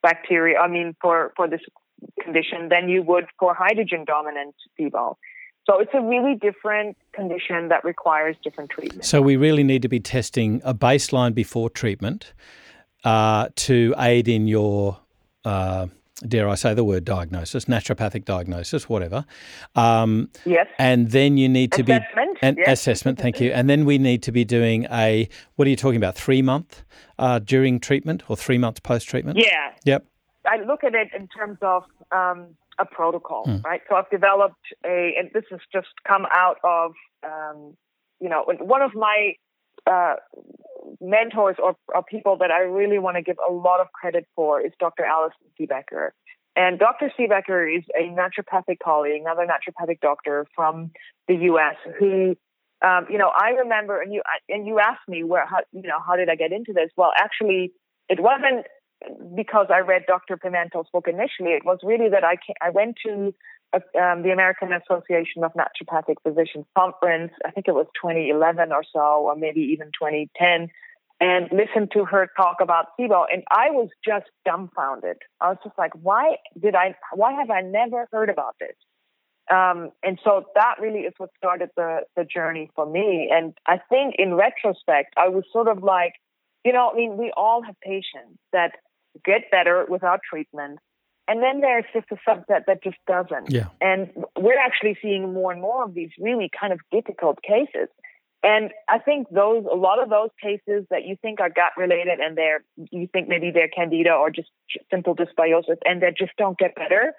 [0.03, 1.61] bacteria, I mean, for, for this
[2.21, 5.15] condition than you would for hydrogen dominant SIBO.
[5.65, 9.05] So it's a really different condition that requires different treatment.
[9.05, 12.33] So we really need to be testing a baseline before treatment
[13.05, 14.99] uh, to aid in your
[15.45, 15.87] uh,
[16.27, 19.25] dare I say the word diagnosis, naturopathic diagnosis, whatever.
[19.75, 20.67] Um, yes.
[20.77, 22.79] And then you need to assessment, be an yes.
[22.79, 23.19] assessment.
[23.19, 23.51] Thank you.
[23.51, 26.15] And then we need to be doing a what are you talking about?
[26.15, 26.83] Three month
[27.19, 29.37] uh, during treatment or three months post treatment?
[29.37, 29.73] Yeah.
[29.85, 30.05] Yep.
[30.45, 33.63] I look at it in terms of um, a protocol, mm.
[33.63, 33.81] right?
[33.89, 37.77] So I've developed a, and this has just come out of, um,
[38.19, 39.35] you know, one of my
[39.85, 40.15] uh,
[41.01, 44.61] mentors or, or, people that I really want to give a lot of credit for
[44.61, 45.03] is Dr.
[45.03, 46.09] Allison Siebecker.
[46.55, 47.11] And Dr.
[47.17, 50.91] Siebecker is a naturopathic colleague, another naturopathic doctor from
[51.27, 51.75] the U.S.
[51.97, 52.35] who,
[52.85, 55.99] um, you know, I remember, and you and you asked me where, how, you know,
[56.05, 56.89] how did I get into this?
[56.97, 57.71] Well, actually,
[58.09, 58.65] it wasn't
[59.35, 60.37] because I read Dr.
[60.37, 61.53] Pimentel's book initially.
[61.53, 63.33] It was really that I came, I went to
[63.73, 67.31] um, the American Association of Naturopathic Physicians conference.
[67.45, 70.69] I think it was 2011 or so, or maybe even 2010,
[71.21, 73.25] and listened to her talk about SIBO.
[73.31, 75.17] And I was just dumbfounded.
[75.39, 76.95] I was just like, why did I?
[77.13, 78.75] Why have I never heard about this?
[79.49, 83.29] Um, and so that really is what started the the journey for me.
[83.31, 86.13] And I think in retrospect, I was sort of like,
[86.65, 88.71] you know, I mean, we all have patients that
[89.23, 90.79] get better without treatment
[91.31, 93.51] and then there's just a subset that just doesn't.
[93.51, 93.67] Yeah.
[93.79, 97.87] And we're actually seeing more and more of these really kind of difficult cases.
[98.43, 102.19] And I think those, a lot of those cases that you think are gut related
[102.19, 104.49] and they're, you think maybe they're candida or just
[104.89, 107.13] simple dysbiosis and they just don't get better.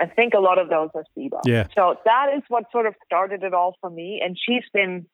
[0.00, 1.40] I think a lot of those are SIBO.
[1.44, 1.66] Yeah.
[1.74, 4.20] So that is what sort of started it all for me.
[4.24, 5.06] And she's been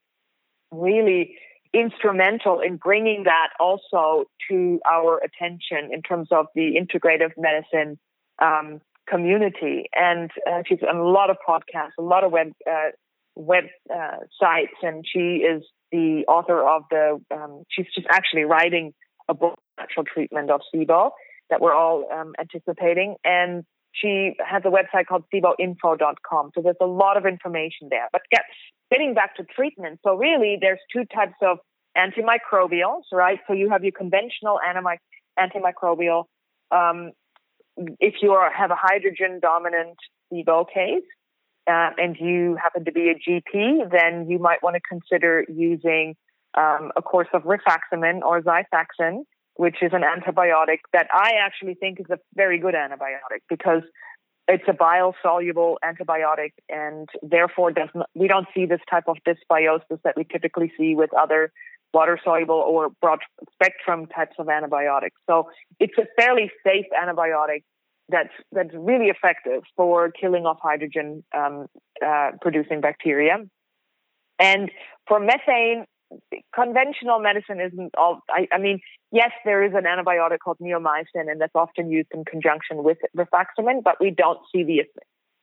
[0.70, 1.36] really
[1.72, 7.98] instrumental in bringing that also to our attention in terms of the integrative medicine
[8.40, 9.88] um, community.
[9.94, 12.90] And uh, she's on a lot of podcasts, a lot of web uh,
[13.38, 14.16] web uh,
[14.82, 17.20] and she is the author of the.
[17.34, 18.92] Um, she's just actually writing
[19.28, 21.10] a book, natural treatment of SIBO,
[21.50, 26.50] that we're all um, anticipating, and she has a website called SIBOinfo.com.
[26.54, 28.08] So there's a lot of information there.
[28.12, 28.42] But get,
[28.90, 31.58] getting back to treatment, so really there's two types of
[31.96, 33.38] antimicrobials, right?
[33.46, 34.58] So you have your conventional
[35.38, 36.24] antimicrobial
[36.70, 37.12] um,
[38.00, 39.96] if you are, have a hydrogen dominant
[40.32, 41.04] SIBO case
[41.68, 46.14] uh, and you happen to be a GP, then you might want to consider using
[46.56, 52.00] um, a course of rifaximin or Xifaxan, which is an antibiotic that I actually think
[52.00, 53.82] is a very good antibiotic because
[54.46, 60.00] it's a biosoluble antibiotic and therefore does not, we don't see this type of dysbiosis
[60.04, 61.52] that we typically see with other
[61.92, 63.18] water soluble or broad
[63.52, 65.16] spectrum types of antibiotics.
[65.28, 67.64] So it's a fairly safe antibiotic
[68.08, 71.66] that's that's really effective for killing off hydrogen um,
[72.04, 73.36] uh, producing bacteria.
[74.38, 74.70] And
[75.06, 75.84] for methane,
[76.54, 78.20] conventional medicine isn't all.
[78.30, 78.80] I, I, mean,
[79.12, 83.82] yes, there is an antibiotic called neomycin, and that's often used in conjunction with rifaximin,
[83.82, 84.82] but we don't see the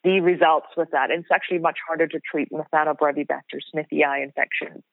[0.03, 1.11] the results with that.
[1.11, 4.83] And it's actually much harder to treat Methanobrevibacter smithii infections.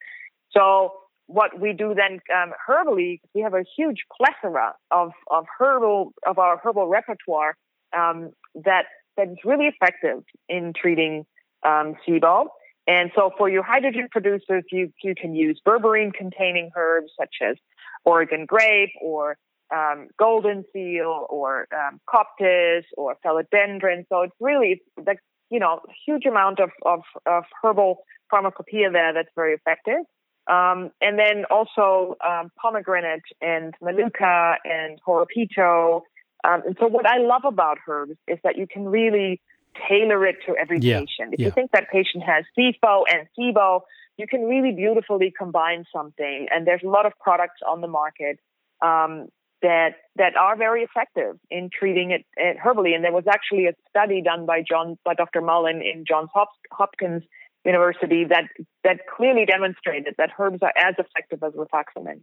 [0.50, 0.92] So
[1.32, 6.38] what we do then um, herbally, we have a huge plethora of, of herbal of
[6.38, 7.56] our herbal repertoire
[7.96, 8.84] um, that
[9.16, 11.24] that's really effective in treating
[11.64, 12.46] um, SIBO.
[12.86, 17.56] And so for your hydrogen producers, you, you can use berberine containing herbs such as
[18.04, 19.36] Oregon grape or
[19.74, 24.04] um, golden seal or um, coptis or phellodendron.
[24.08, 27.98] So it's really like, you know, huge amount of, of, of herbal
[28.30, 30.04] pharmacopoeia there that's very effective.
[30.50, 36.02] Um, and then also um, pomegranate and manuka and horopito.
[36.44, 39.40] Um, and so what I love about herbs is that you can really
[39.88, 41.00] tailor it to every yeah.
[41.00, 41.34] patient.
[41.34, 41.46] If yeah.
[41.46, 43.82] you think that patient has SIFO and SIBO,
[44.18, 46.48] you can really beautifully combine something.
[46.50, 48.38] And there's a lot of products on the market
[48.82, 49.28] um,
[49.62, 52.94] that that are very effective in treating it, it, herbally.
[52.94, 55.40] And there was actually a study done by John by Dr.
[55.40, 56.30] Mullin in Johns
[56.72, 57.22] Hopkins
[57.64, 58.44] University that
[58.84, 62.20] that clearly demonstrated that herbs are as effective as rifaximin.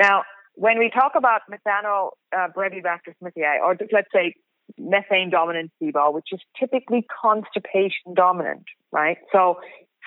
[0.00, 0.22] Now,
[0.54, 4.34] when we talk about methano uh, brevibacter smithii, or just let's say
[4.78, 9.18] methane dominant SIBO, which is typically constipation dominant, right?
[9.32, 9.56] So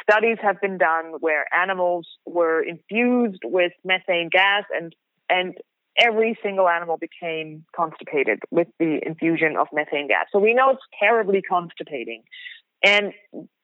[0.02, 4.96] studies have been done where animals were infused with methane gas and
[5.30, 5.56] and
[5.98, 10.26] every single animal became constipated with the infusion of methane gas.
[10.32, 12.24] So we know it's terribly constipating.
[12.84, 13.14] And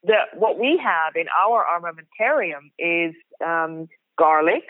[0.03, 4.63] the what we have in our armamentarium is um, garlic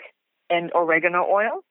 [0.48, 1.62] and oregano oil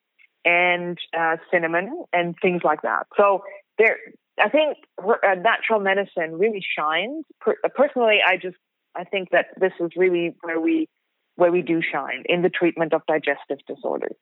[0.46, 3.08] and uh, cinnamon and things like that.
[3.18, 3.44] So
[3.78, 3.98] there,
[4.42, 7.26] I think uh, natural medicine really shines.
[7.76, 8.58] Personally, I just
[8.96, 10.88] I think that this is really where we
[11.36, 14.16] where we do shine in the treatment of digestive disorders.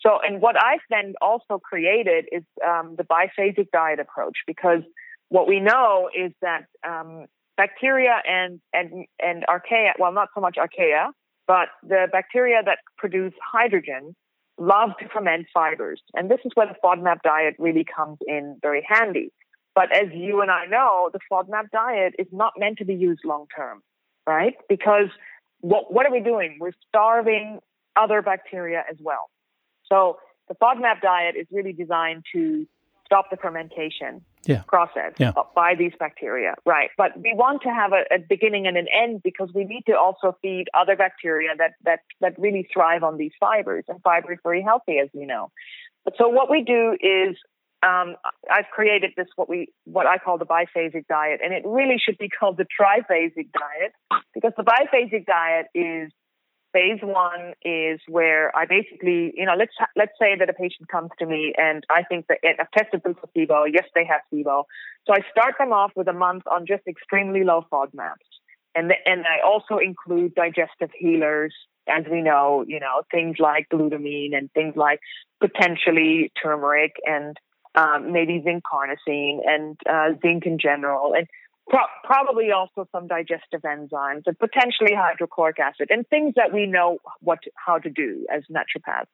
[0.00, 4.82] So, and what I've then also created is um, the biphasic diet approach because
[5.28, 10.56] what we know is that um, bacteria and and and archaea, well, not so much
[10.56, 11.10] archaea,
[11.46, 14.14] but the bacteria that produce hydrogen
[14.58, 18.86] love to ferment fibers, and this is where the FODMAP diet really comes in very
[18.88, 19.32] handy.
[19.74, 23.20] But as you and I know, the FODMAP diet is not meant to be used
[23.24, 23.82] long term,
[24.26, 24.54] right?
[24.68, 25.08] Because
[25.60, 26.56] what, what are we doing?
[26.58, 27.60] We're starving
[27.94, 29.28] other bacteria as well.
[29.84, 32.66] So the FODMAP diet is really designed to
[33.04, 34.62] stop the fermentation yeah.
[34.66, 35.32] process yeah.
[35.54, 36.90] by these bacteria, right?
[36.96, 39.96] But we want to have a, a, beginning and an end because we need to
[39.96, 44.38] also feed other bacteria that that that really thrive on these fibers, and fiber is
[44.42, 45.50] very healthy, as we know.
[46.04, 47.36] But so what we do is
[47.82, 48.16] um,
[48.50, 52.18] I've created this what we what I call the biphasic diet, and it really should
[52.18, 53.92] be called the triphasic diet
[54.34, 56.10] because the biphasic diet is
[56.76, 61.10] phase one is where I basically, you know, let's let's say that a patient comes
[61.18, 63.64] to me and I think that I've tested them for SIBO.
[63.72, 64.64] Yes, they have SIBO.
[65.06, 68.28] So I start them off with a month on just extremely low FODMAPs.
[68.74, 71.54] And, the, and I also include digestive healers,
[71.88, 75.00] as we know, you know, things like glutamine and things like
[75.40, 77.38] potentially turmeric and
[77.74, 81.14] um, maybe zinc carnosine and uh, zinc in general.
[81.16, 81.26] And
[81.68, 86.98] Pro- probably also some digestive enzymes and potentially hydrochloric acid and things that we know
[87.20, 89.06] what how to do as naturopaths.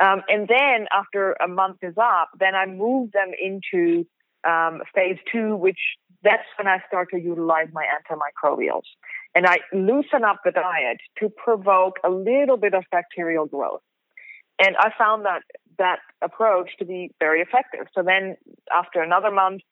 [0.00, 4.06] Um, and then after a month is up, then I move them into
[4.44, 5.78] um, phase two, which
[6.22, 8.82] that's when I start to utilize my antimicrobials.
[9.34, 13.82] And I loosen up the diet to provoke a little bit of bacterial growth.
[14.58, 15.42] And I found that
[15.78, 17.86] that approach to be very effective.
[17.94, 18.36] So then
[18.72, 19.62] after another month,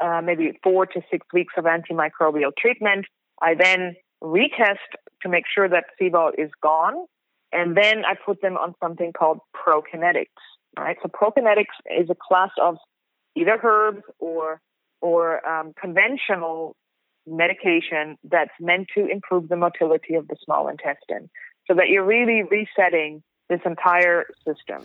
[0.00, 3.06] uh, maybe four to six weeks of antimicrobial treatment.
[3.40, 4.76] I then retest
[5.22, 7.06] to make sure that SIBO is gone.
[7.52, 10.26] And then I put them on something called prokinetics.
[10.78, 10.96] Right.
[11.02, 12.76] So prokinetics is a class of
[13.34, 14.60] either herbs or
[15.00, 16.76] or um, conventional
[17.26, 21.30] medication that's meant to improve the motility of the small intestine,
[21.66, 24.82] so that you're really resetting this entire system.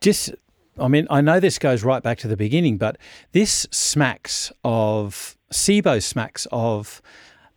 [0.00, 0.34] Just
[0.80, 2.98] I mean, I know this goes right back to the beginning, but
[3.32, 7.00] this smacks of SIBO smacks of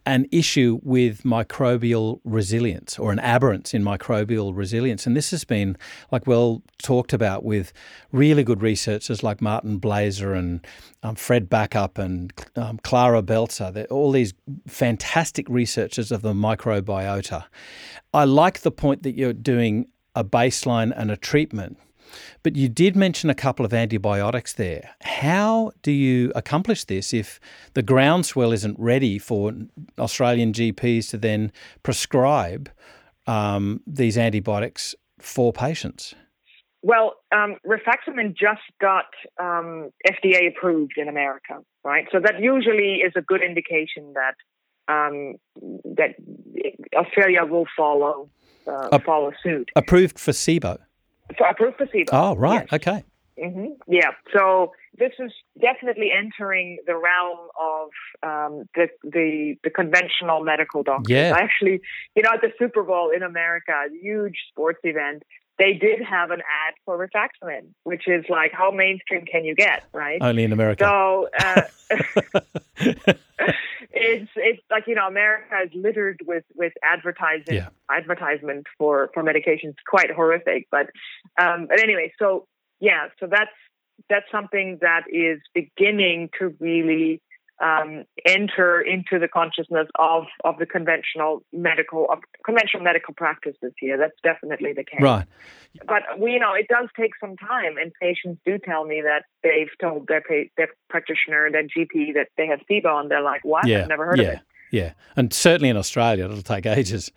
[0.05, 5.05] an issue with microbial resilience or an aberrance in microbial resilience.
[5.05, 5.77] And this has been,
[6.11, 7.71] like, well talked about with
[8.11, 10.65] really good researchers like Martin Blaser and
[11.03, 13.71] um, Fred Bäckhed and um, Clara Belzer.
[13.71, 14.33] They're all these
[14.67, 17.43] fantastic researchers of the microbiota.
[18.13, 21.77] I like the point that you're doing a baseline and a treatment
[22.43, 24.91] But you did mention a couple of antibiotics there.
[25.01, 27.39] How do you accomplish this if
[27.73, 29.53] the groundswell isn't ready for
[29.99, 31.51] Australian GPs to then
[31.83, 32.69] prescribe
[33.27, 36.15] um, these antibiotics for patients?
[36.83, 39.05] Well, um, rifaximin just got
[39.39, 42.07] um, FDA approved in America, right?
[42.11, 44.35] So that usually is a good indication that
[44.87, 45.35] um,
[45.95, 46.15] that
[46.95, 48.29] Australia will follow
[48.67, 49.69] uh, follow suit.
[49.75, 50.79] Approved for SIBO.
[51.37, 52.09] So approved SIBO.
[52.11, 52.67] Oh, right.
[52.71, 52.81] Yes.
[52.81, 53.03] Okay.
[53.41, 53.73] Mm-hmm.
[53.87, 54.11] Yeah.
[54.33, 57.89] So this is definitely entering the realm of
[58.23, 61.09] um, the, the the conventional medical doctors.
[61.09, 61.33] Yeah.
[61.35, 61.81] Actually,
[62.15, 65.23] you know, at the Super Bowl in America, a huge sports event,
[65.61, 69.83] they did have an ad for rifaximin, which is like how mainstream can you get,
[69.93, 70.17] right?
[70.19, 70.83] Only in America.
[70.85, 71.61] So uh,
[73.91, 77.69] it's it's like you know America is littered with with advertising Yeah.
[77.91, 80.67] advertisement for for medications, quite horrific.
[80.71, 80.87] But
[81.39, 82.47] um, but anyway, so
[82.79, 83.51] yeah, so that's
[84.09, 87.21] that's something that is beginning to really
[87.61, 93.97] um, enter into the consciousness of of the conventional medical of conventional medical practices here.
[93.97, 95.01] That's definitely the case.
[95.01, 95.25] Right.
[95.87, 99.23] But we, you know, it does take some time, and patients do tell me that
[99.43, 103.45] they've told their pa- their practitioner, their GP, that they have SIBO, and they're like,
[103.45, 103.67] "What?
[103.67, 103.81] Yeah.
[103.81, 104.27] I've never heard yeah.
[104.27, 104.39] of it."
[104.71, 104.93] Yeah.
[105.15, 107.11] And certainly in Australia, it'll take ages.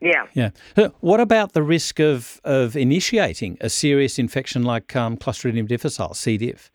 [0.00, 0.26] Yeah.
[0.34, 0.50] Yeah.
[0.98, 6.36] What about the risk of, of initiating a serious infection like um, Clostridium difficile, C.
[6.36, 6.72] diff?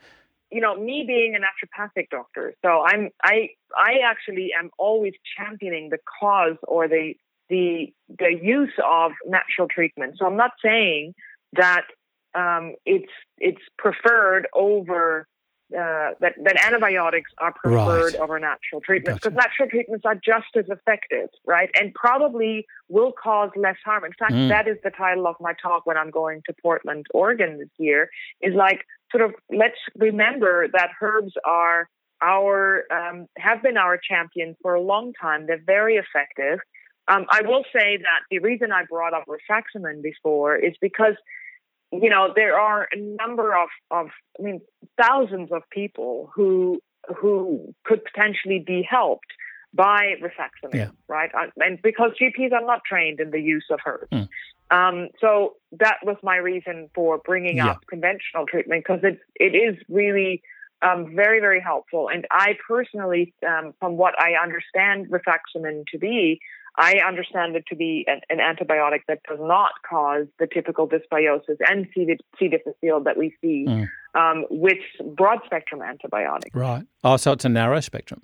[0.52, 5.90] You know, me being a naturopathic doctor, so I'm I I actually am always championing
[5.90, 7.14] the cause or the
[7.50, 10.16] the the use of natural treatment.
[10.18, 11.16] So I'm not saying
[11.54, 11.86] that
[12.36, 15.28] um, it's it's preferred over
[15.74, 18.22] uh, that that antibiotics are preferred Right.
[18.22, 19.32] over natural treatments Gotcha.
[19.32, 21.70] because natural treatments are just as effective, right?
[21.78, 24.06] And probably will cause less harm.
[24.06, 24.48] In fact, Mm.
[24.48, 28.10] that is the title of my talk when I'm going to Portland, Oregon this year.
[28.42, 31.90] Is like sort of let's remember that herbs are
[32.22, 35.46] our um, have been our champions for a long time.
[35.48, 36.60] They're very effective.
[37.08, 41.14] Um, I will say that the reason I brought up rifaximin before is because
[41.92, 44.08] you know there are a number of, of
[44.40, 44.62] I mean
[45.02, 46.80] thousands of people who
[47.18, 49.32] who could potentially be helped
[49.74, 50.90] by rifaximin, Yeah.
[51.08, 51.30] right?
[51.34, 54.10] Uh, And because GPs are not trained in the use of herbs.
[54.12, 54.28] Mm.
[54.72, 57.72] Um, so that was my reason for bringing Yeah.
[57.72, 60.42] up conventional treatment because it it is really
[60.82, 62.10] um, very very helpful.
[62.10, 66.40] And I personally, um, from what I understand rifaximin to be,
[66.76, 71.58] I understand it to be an, an antibiotic that does not cause the typical dysbiosis
[71.68, 72.06] and C.
[72.38, 72.48] C.
[72.50, 73.90] difficile that we see Mm.
[74.14, 74.78] um, with
[75.16, 76.56] broad spectrum antibiotics.
[76.56, 76.84] Right.
[77.04, 78.22] Oh, so it's a narrow spectrum.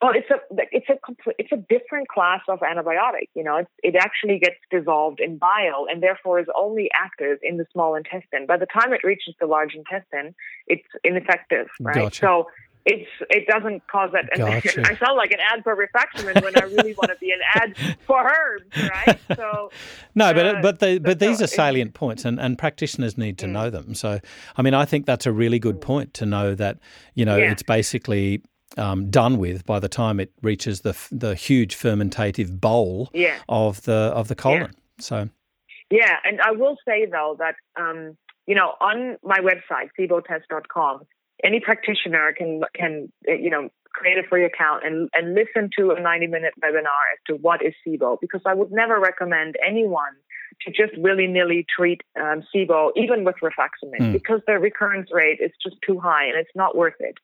[0.00, 0.36] Well, it's a
[0.70, 0.96] it's a
[1.38, 3.28] it's a different class of antibiotic.
[3.34, 7.56] You know, it, it actually gets dissolved in bile and therefore is only active in
[7.56, 8.46] the small intestine.
[8.46, 10.34] By the time it reaches the large intestine,
[10.68, 11.66] it's ineffective.
[11.80, 11.96] Right.
[11.96, 12.20] Gotcha.
[12.20, 12.46] So
[12.86, 14.26] it's it doesn't cause that.
[14.32, 14.82] And Gotcha.
[14.86, 17.74] I sound like an ad for rifaximin when I really want to be an ad
[18.06, 19.20] for herbs, right?
[19.36, 19.72] So
[20.14, 23.36] No, but Uh, but the, but so these are salient points, and, and practitioners need
[23.38, 23.50] to Mm.
[23.50, 23.94] know them.
[23.94, 24.20] So,
[24.56, 26.78] I mean, I think that's a really good point to know that
[27.14, 27.50] you know Yeah.
[27.50, 28.42] it's basically
[28.76, 33.38] um, done with by the time it reaches the the huge fermentative bowl yeah.
[33.48, 34.74] of the of the colon.
[35.00, 35.28] So,
[35.90, 38.16] Yeah, and I will say though that um,
[38.46, 41.02] you know on my website sibotest.com,
[41.42, 45.90] any practitioner can can uh, you know create a free account and and listen to
[45.92, 50.14] a 90 minute webinar as to what is SIBO because I would never recommend anyone
[50.62, 54.12] to just willy nilly treat um, SIBO even with rifaximin Mm.
[54.12, 57.16] because the recurrence rate is just too high and it's not worth it,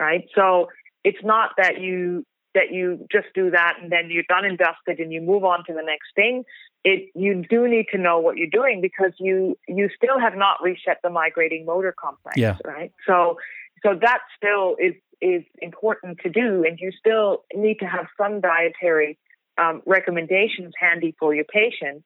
[0.00, 0.24] right?
[0.34, 0.68] So
[1.04, 2.24] it's not that you
[2.54, 5.64] that you just do that and then you're done and dusted and you move on
[5.66, 6.44] to the next thing
[6.84, 10.62] it you do need to know what you're doing because you you still have not
[10.62, 12.56] reset the migrating motor complex Yeah.
[12.64, 13.36] right so
[13.84, 18.40] so that still is is important to do and you still need to have some
[18.40, 19.18] dietary
[19.58, 22.04] um, recommendations handy for your patients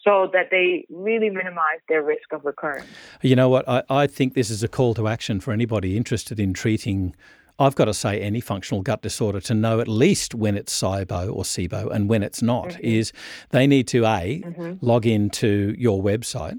[0.00, 2.86] so that they really minimize their risk of recurrence
[3.22, 3.66] you know what?
[3.68, 7.14] I, I think this is a call to action for anybody interested in treating.
[7.58, 11.32] I've got to say, any functional gut disorder to know at least when it's SIBO
[11.32, 12.80] or SIBO and when it's not Mhm.
[12.80, 13.12] is
[13.50, 14.78] they need to a Mhm.
[14.80, 16.58] log into your website.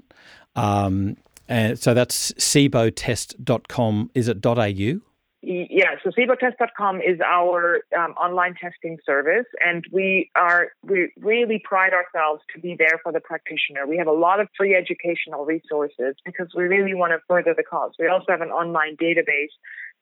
[0.54, 1.16] Um,
[1.48, 4.10] and so that's SIBOtest.com.
[4.14, 5.00] Is it .au?
[5.48, 11.92] Yeah, so SIBOtest.com is our um, online testing service, and we are we really pride
[11.92, 13.86] ourselves to be there for the practitioner.
[13.86, 17.62] We have a lot of free educational resources because we really want to further the
[17.62, 17.92] cause.
[17.96, 19.52] We also have an online database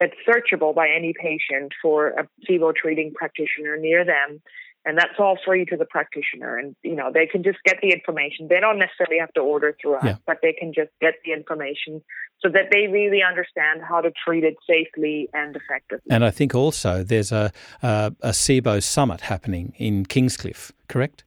[0.01, 4.40] that's searchable by any patient for a SIBO treating practitioner near them.
[4.86, 6.59] and that's all free to the practitioner.
[6.59, 8.49] And you know, they can just get the information.
[8.49, 10.16] They don't necessarily have to order through us, yeah.
[10.26, 12.03] but they can just get the information
[12.40, 16.11] so that they really understand how to treat it safely and effectively.
[16.11, 17.51] And I think also there's a
[17.82, 21.24] a, a SIBO summit happening in Kingscliff, correct?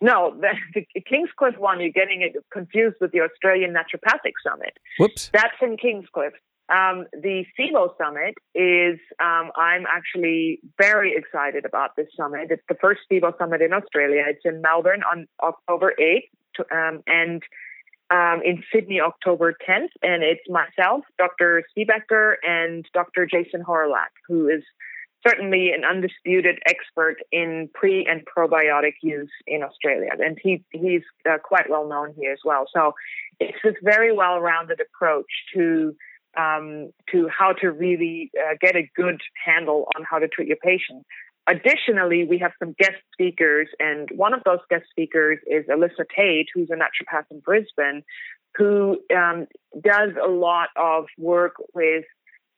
[0.00, 0.36] No,
[0.74, 4.76] the, the Kingscliff one, you're getting it confused with the Australian Naturopathic Summit.
[4.98, 5.30] Whoops.
[5.32, 6.32] That's in Kingscliff.
[6.72, 12.48] Um, the SIBO Summit is, um, I'm actually very excited about this summit.
[12.50, 14.24] It's the first SIBO Summit in Australia.
[14.26, 17.42] It's in Melbourne on October 8th to, um, and
[18.10, 19.90] um, in Sydney October 10th.
[20.02, 21.62] And it's myself, Dr.
[21.76, 23.26] Siebecker, and Dr.
[23.26, 24.62] Jason Hawrelak, who is
[25.26, 30.10] certainly an undisputed expert in pre and probiotic use in Australia.
[30.18, 32.64] And he, he's uh, quite well known here as well.
[32.74, 32.94] So
[33.40, 35.94] it's this very well rounded approach to
[36.36, 40.56] um, to how to really uh, get a good handle on how to treat your
[40.58, 41.04] patient.
[41.48, 46.48] Additionally, we have some guest speakers, and one of those guest speakers is Alyssa Tate,
[46.54, 48.04] who's a naturopath in Brisbane,
[48.56, 49.46] who um,
[49.82, 52.04] does a lot of work with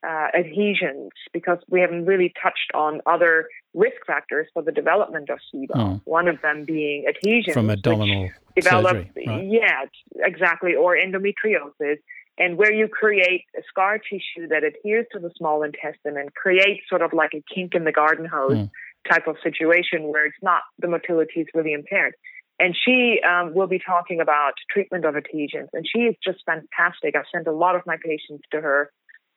[0.06, 5.38] uh, adhesions because we haven't really touched on other risk factors for the development of
[5.54, 5.70] SIBO.
[5.74, 6.00] Oh.
[6.04, 8.28] One of them being adhesions from abdominal
[8.60, 9.46] surgery, right?
[9.48, 9.84] Yeah,
[10.16, 11.96] exactly, or endometriosis
[12.38, 16.82] and where you create a scar tissue that adheres to the small intestine and creates
[16.88, 18.70] sort of like a kink in the garden hose mm.
[19.08, 22.14] type of situation where it's not the motility is really impaired.
[22.58, 27.16] And she um, will be talking about treatment of adhesions, and she is just fantastic.
[27.16, 28.90] I've sent a lot of my patients to her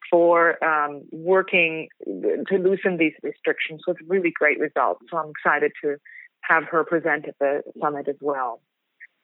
[0.08, 5.04] for um, working to loosen these restrictions with really great results.
[5.10, 5.96] So I'm excited to
[6.42, 8.60] have her present at the summit as well.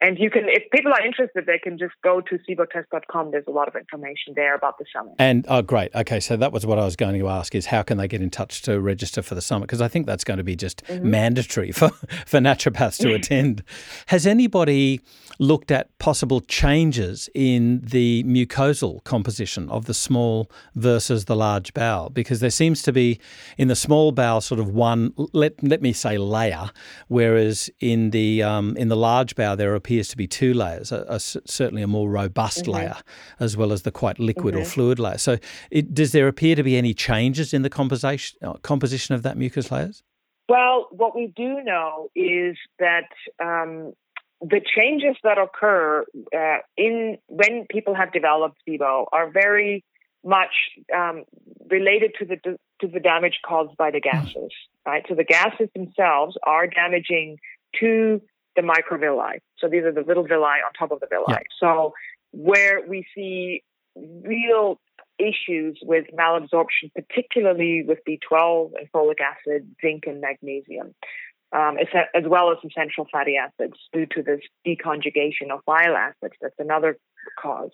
[0.05, 3.31] And you can, if people are interested, they can just go to sibotest.com.
[3.31, 5.15] There's a lot of information there about the summit.
[5.19, 5.95] And oh, great.
[5.95, 8.21] Okay, so that was what I was going to ask: is how can they get
[8.21, 9.63] in touch to register for the summit?
[9.63, 11.11] Because I think that's going to be just mm-hmm.
[11.11, 11.89] mandatory for
[12.27, 13.63] for naturopaths to attend.
[14.09, 15.01] Has anybody
[15.39, 22.11] looked at possible changes in the mucosal composition of the small versus the large bowel?
[22.11, 23.19] Because there seems to be
[23.57, 26.71] in the small bowel sort of one let let me say layer,
[27.09, 30.91] whereas in the um, in the large bowel there appears appears to be two layers,
[30.91, 32.73] a, a, certainly a more robust mm-hmm.
[32.73, 32.97] layer,
[33.39, 34.63] as well as the quite liquid mm-hmm.
[34.63, 35.19] or fluid layer.
[35.19, 35.39] So,
[35.71, 39.37] it, does there appear to be any changes in the composition uh, composition of that
[39.37, 40.03] mucus layers?
[40.49, 43.09] Well, what we do know is that
[43.43, 43.93] um,
[44.41, 46.05] the changes that occur
[46.37, 49.85] uh, in when people have developed SIBO are very
[50.25, 50.55] much
[50.95, 51.25] um,
[51.71, 54.11] related to the to the damage caused by the hmm.
[54.11, 54.51] gases.
[54.85, 57.39] Right, so the gases themselves are damaging
[57.81, 58.21] to
[58.57, 59.41] the microvilli.
[59.59, 61.25] So these are the little villi on top of the villi.
[61.29, 61.39] Yeah.
[61.61, 61.93] So
[62.33, 63.63] where we see
[63.97, 64.81] real
[65.19, 70.95] issues with malabsorption, particularly with B12 and folic acid, zinc, and magnesium,
[71.53, 76.35] um, as well as essential fatty acids due to this deconjugation of bile acids.
[76.41, 76.99] That's another
[77.41, 77.71] cause.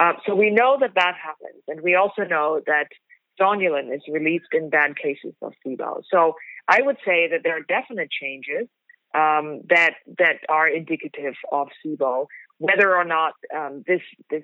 [0.00, 2.88] Uh, so we know that that happens, and we also know that
[3.40, 6.02] zonulin is released in bad cases of SIBO.
[6.10, 6.34] So
[6.68, 8.68] I would say that there are definite changes
[9.14, 12.26] um, that that are indicative of SIBO.
[12.58, 14.00] Whether or not um, this
[14.30, 14.42] this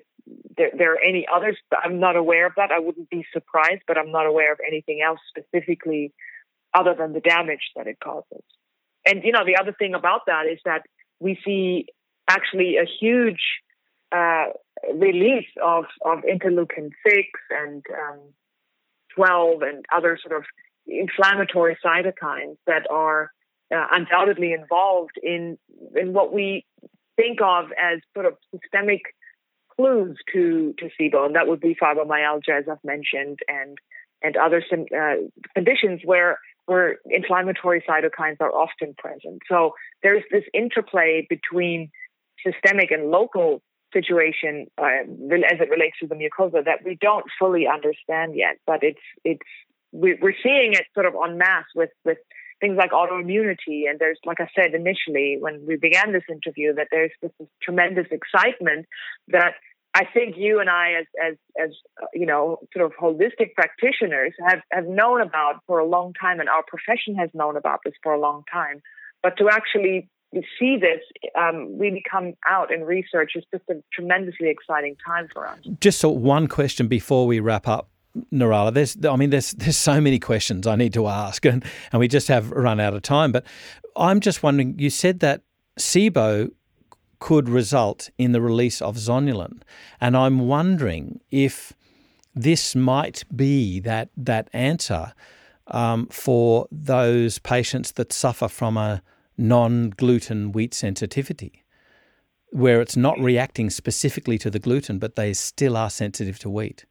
[0.57, 2.71] there, there, are any others, I'm not aware of that.
[2.71, 6.13] I wouldn't be surprised, but I'm not aware of anything else specifically
[6.73, 8.43] other than the damage that it causes.
[9.07, 10.83] And you know, the other thing about that is that
[11.19, 11.87] we see
[12.27, 13.41] actually a huge
[14.11, 14.45] uh,
[14.93, 18.19] release of of interleukin six and um,
[19.15, 20.45] twelve and other sort of
[20.87, 23.31] inflammatory cytokines that are
[23.73, 25.57] uh, undoubtedly involved in
[25.95, 26.65] in what we
[27.15, 29.01] think of as sort of systemic
[29.75, 33.77] clues to to SIBO, and that would be fibromyalgia, as I've mentioned, and
[34.21, 35.15] and other uh,
[35.55, 39.41] conditions where where inflammatory cytokines are often present.
[39.49, 41.89] So there's this interplay between
[42.45, 43.61] systemic and local
[43.91, 48.83] situation uh, as it relates to the mucosa that we don't fully understand yet, but
[48.83, 49.41] it's it's
[49.91, 52.19] we're seeing it sort of en masse with with
[52.59, 53.89] things like autoimmunity.
[53.89, 57.31] And there's, like I said initially when we began this interview, that there's this,
[57.61, 58.85] tremendous excitement
[59.29, 59.53] that
[59.93, 61.69] I think you and I, as as as
[62.13, 66.47] you know, sort of holistic practitioners, have have known about for a long time, and
[66.47, 68.81] our profession has known about this for a long time.
[69.23, 70.07] But to actually
[70.59, 71.01] see this
[71.35, 75.57] um, really come out in research is just a tremendously exciting time for us.
[75.79, 77.89] Just so one question before we wrap up.
[78.33, 81.99] Nirala, there's, I mean, there's there's so many questions I need to ask, and, and
[81.99, 83.31] we just have run out of time.
[83.31, 83.45] But
[83.95, 85.41] I'm just wondering, you said that
[85.77, 86.51] SIBO
[87.19, 89.61] could result in the release of zonulin,
[90.01, 91.73] and I'm wondering if
[92.35, 95.13] this might be that that answer
[95.67, 99.01] um, for those patients that suffer from a
[99.37, 101.63] non gluten wheat sensitivity,
[102.51, 106.85] where it's not reacting specifically to the gluten, but they still are sensitive to wheat?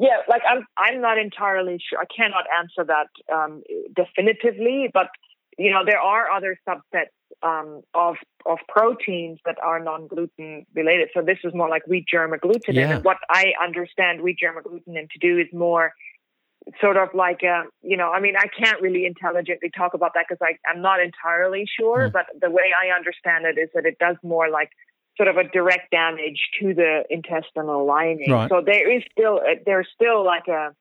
[0.00, 1.98] Yeah, like I'm, I'm not entirely sure.
[1.98, 3.62] I cannot answer that um,
[3.94, 5.08] definitively, but
[5.58, 11.08] you know there are other subsets um, of of proteins that are non gluten related.
[11.14, 12.74] So this is more like wheat germ agglutinin.
[12.74, 12.96] Yeah.
[12.96, 15.92] And what I understand wheat germ agglutinin to do is more
[16.80, 20.26] sort of like a, you know, I mean, I can't really intelligently talk about that
[20.28, 22.08] because I'm not entirely sure.
[22.08, 22.12] Mm.
[22.12, 24.70] But the way I understand it is that it does more like
[25.18, 28.30] sort of a direct damage to the intestinal lining.
[28.30, 28.48] Right.
[28.48, 30.74] So there is still there's still like a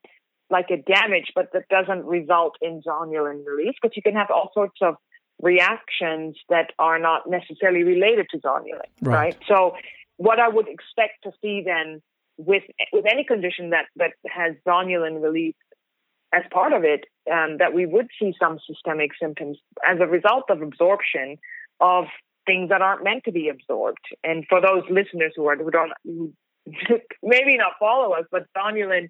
[0.50, 4.52] like a damage, but that doesn't result in zonulin release because you can have all
[4.54, 4.96] sorts of
[5.42, 9.16] reactions that are not necessarily related to zonulin, right.
[9.16, 9.38] right?
[9.48, 9.76] So
[10.16, 12.02] what I would expect to see then
[12.38, 12.64] with
[12.94, 15.56] with any condition that that has zonulin release
[16.34, 19.58] as part of it, um, that we would see some systemic symptoms
[19.88, 21.38] as a result of absorption
[21.80, 22.06] of
[22.48, 24.00] things that aren't meant to be absorbed.
[24.24, 26.34] And for those listeners who are who don't who
[27.24, 29.10] maybe not follow us, but zonulin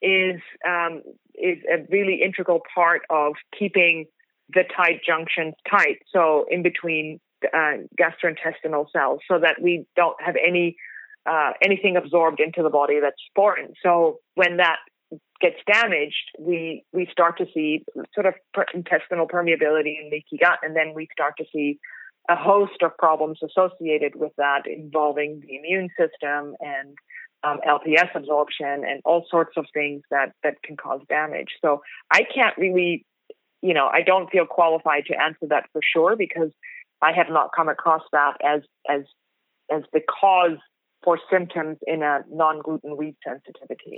[0.00, 1.02] is um,
[1.34, 4.06] is a really integral part of keeping
[4.52, 5.98] the tight junctions tight.
[6.12, 7.20] So in between
[7.52, 10.76] uh, gastrointestinal cells, so that we don't have any
[11.28, 13.72] uh, anything absorbed into the body that's foreign.
[13.82, 14.76] So when that
[15.40, 20.58] gets damaged, we we start to see sort of per- intestinal permeability and leaky gut,
[20.62, 21.78] and then we start to see
[22.28, 26.96] a host of problems associated with that, involving the immune system and
[27.42, 31.50] um, LPS absorption and all sorts of things that that can cause damage.
[31.62, 33.04] So I can't really
[33.64, 36.50] you know, I don't feel qualified to answer that for sure because
[37.00, 39.02] I have not come across that as as
[39.72, 40.58] as the cause
[41.02, 43.96] for symptoms in a non-gluten wheat sensitivity.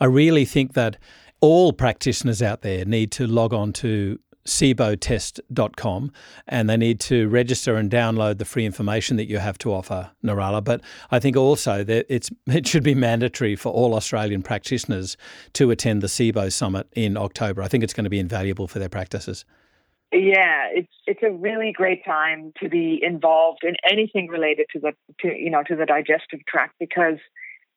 [0.00, 0.96] I really think that
[1.40, 6.12] all practitioners out there need to log on to SIBOtest.com
[6.46, 10.10] and they need to register and download the free information that you have to offer,
[10.24, 10.62] Nirala.
[10.64, 10.80] But
[11.10, 15.16] I think also that it's it should be mandatory for all Australian practitioners
[15.54, 17.62] to attend the SIBO Summit in October.
[17.62, 19.44] I think it's going to be invaluable for their practices.
[20.12, 24.92] Yeah, it's it's a really great time to be involved in anything related to the
[25.20, 27.18] to you know to the digestive tract because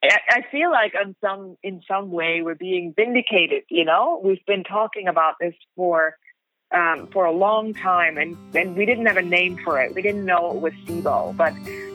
[0.02, 3.64] I feel like in some in some way we're being vindicated.
[3.70, 6.16] You know, we've been talking about this for
[6.72, 9.96] um, for a long time, and, and we didn't have a name for it.
[9.96, 11.36] We didn't know it was SIBO.
[11.36, 11.54] But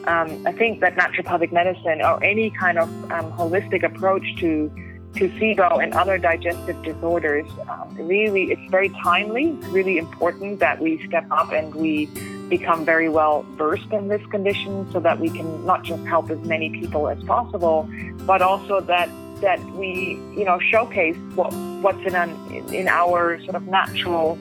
[0.09, 4.70] um, I think that naturopathic medicine or any kind of um, holistic approach to
[5.14, 9.51] to SIBO and other digestive disorders, um, really, it's very timely.
[9.51, 12.07] It's really important that we step up and we
[12.49, 16.39] become very well versed in this condition so that we can not just help as
[16.41, 17.89] many people as possible,
[18.27, 19.09] but also that
[19.41, 21.53] that we, you know, showcase what
[21.83, 22.31] what's in an,
[22.72, 24.39] in our sort of natural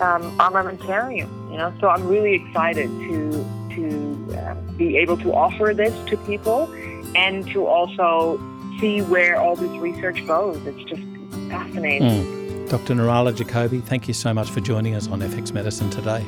[0.00, 1.28] um, armamentarium.
[1.50, 6.16] You know, so I'm really excited to to uh, be able to offer this to
[6.18, 6.72] people
[7.16, 8.38] and to also
[8.80, 10.64] see where all this research goes.
[10.66, 11.02] It's just
[11.50, 12.24] fascinating.
[12.24, 12.70] Mm.
[12.70, 12.94] Dr.
[12.94, 16.24] Nirala Jacobi, thank you so much for joining us on FX Medicine today.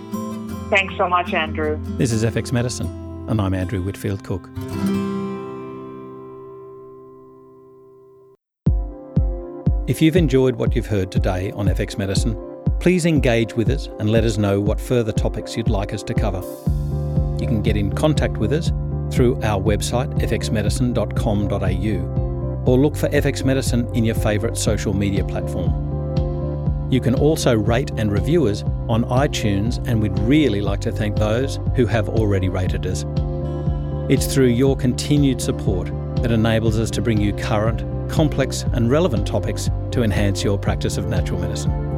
[0.71, 1.79] Thanks so much, Andrew.
[1.97, 2.87] This is FX Medicine,
[3.29, 4.49] and I'm Andrew Whitfield Cook.
[9.87, 12.35] If you've enjoyed what you've heard today on FX Medicine,
[12.81, 16.15] please engage with us and let us know what further topics you'd like us to
[16.15, 16.41] cover.
[17.41, 18.71] You can get in contact with us
[19.15, 22.27] through our website fxmedicine.com.au
[22.67, 26.91] or look for FX Medicine in your favourite social media platform.
[26.91, 31.17] You can also rate and review us on iTunes, and we'd really like to thank
[31.17, 33.05] those who have already rated us.
[34.09, 35.89] It's through your continued support
[36.23, 40.97] that enables us to bring you current complex and relevant topics to enhance your practice
[40.97, 41.96] of natural medicine.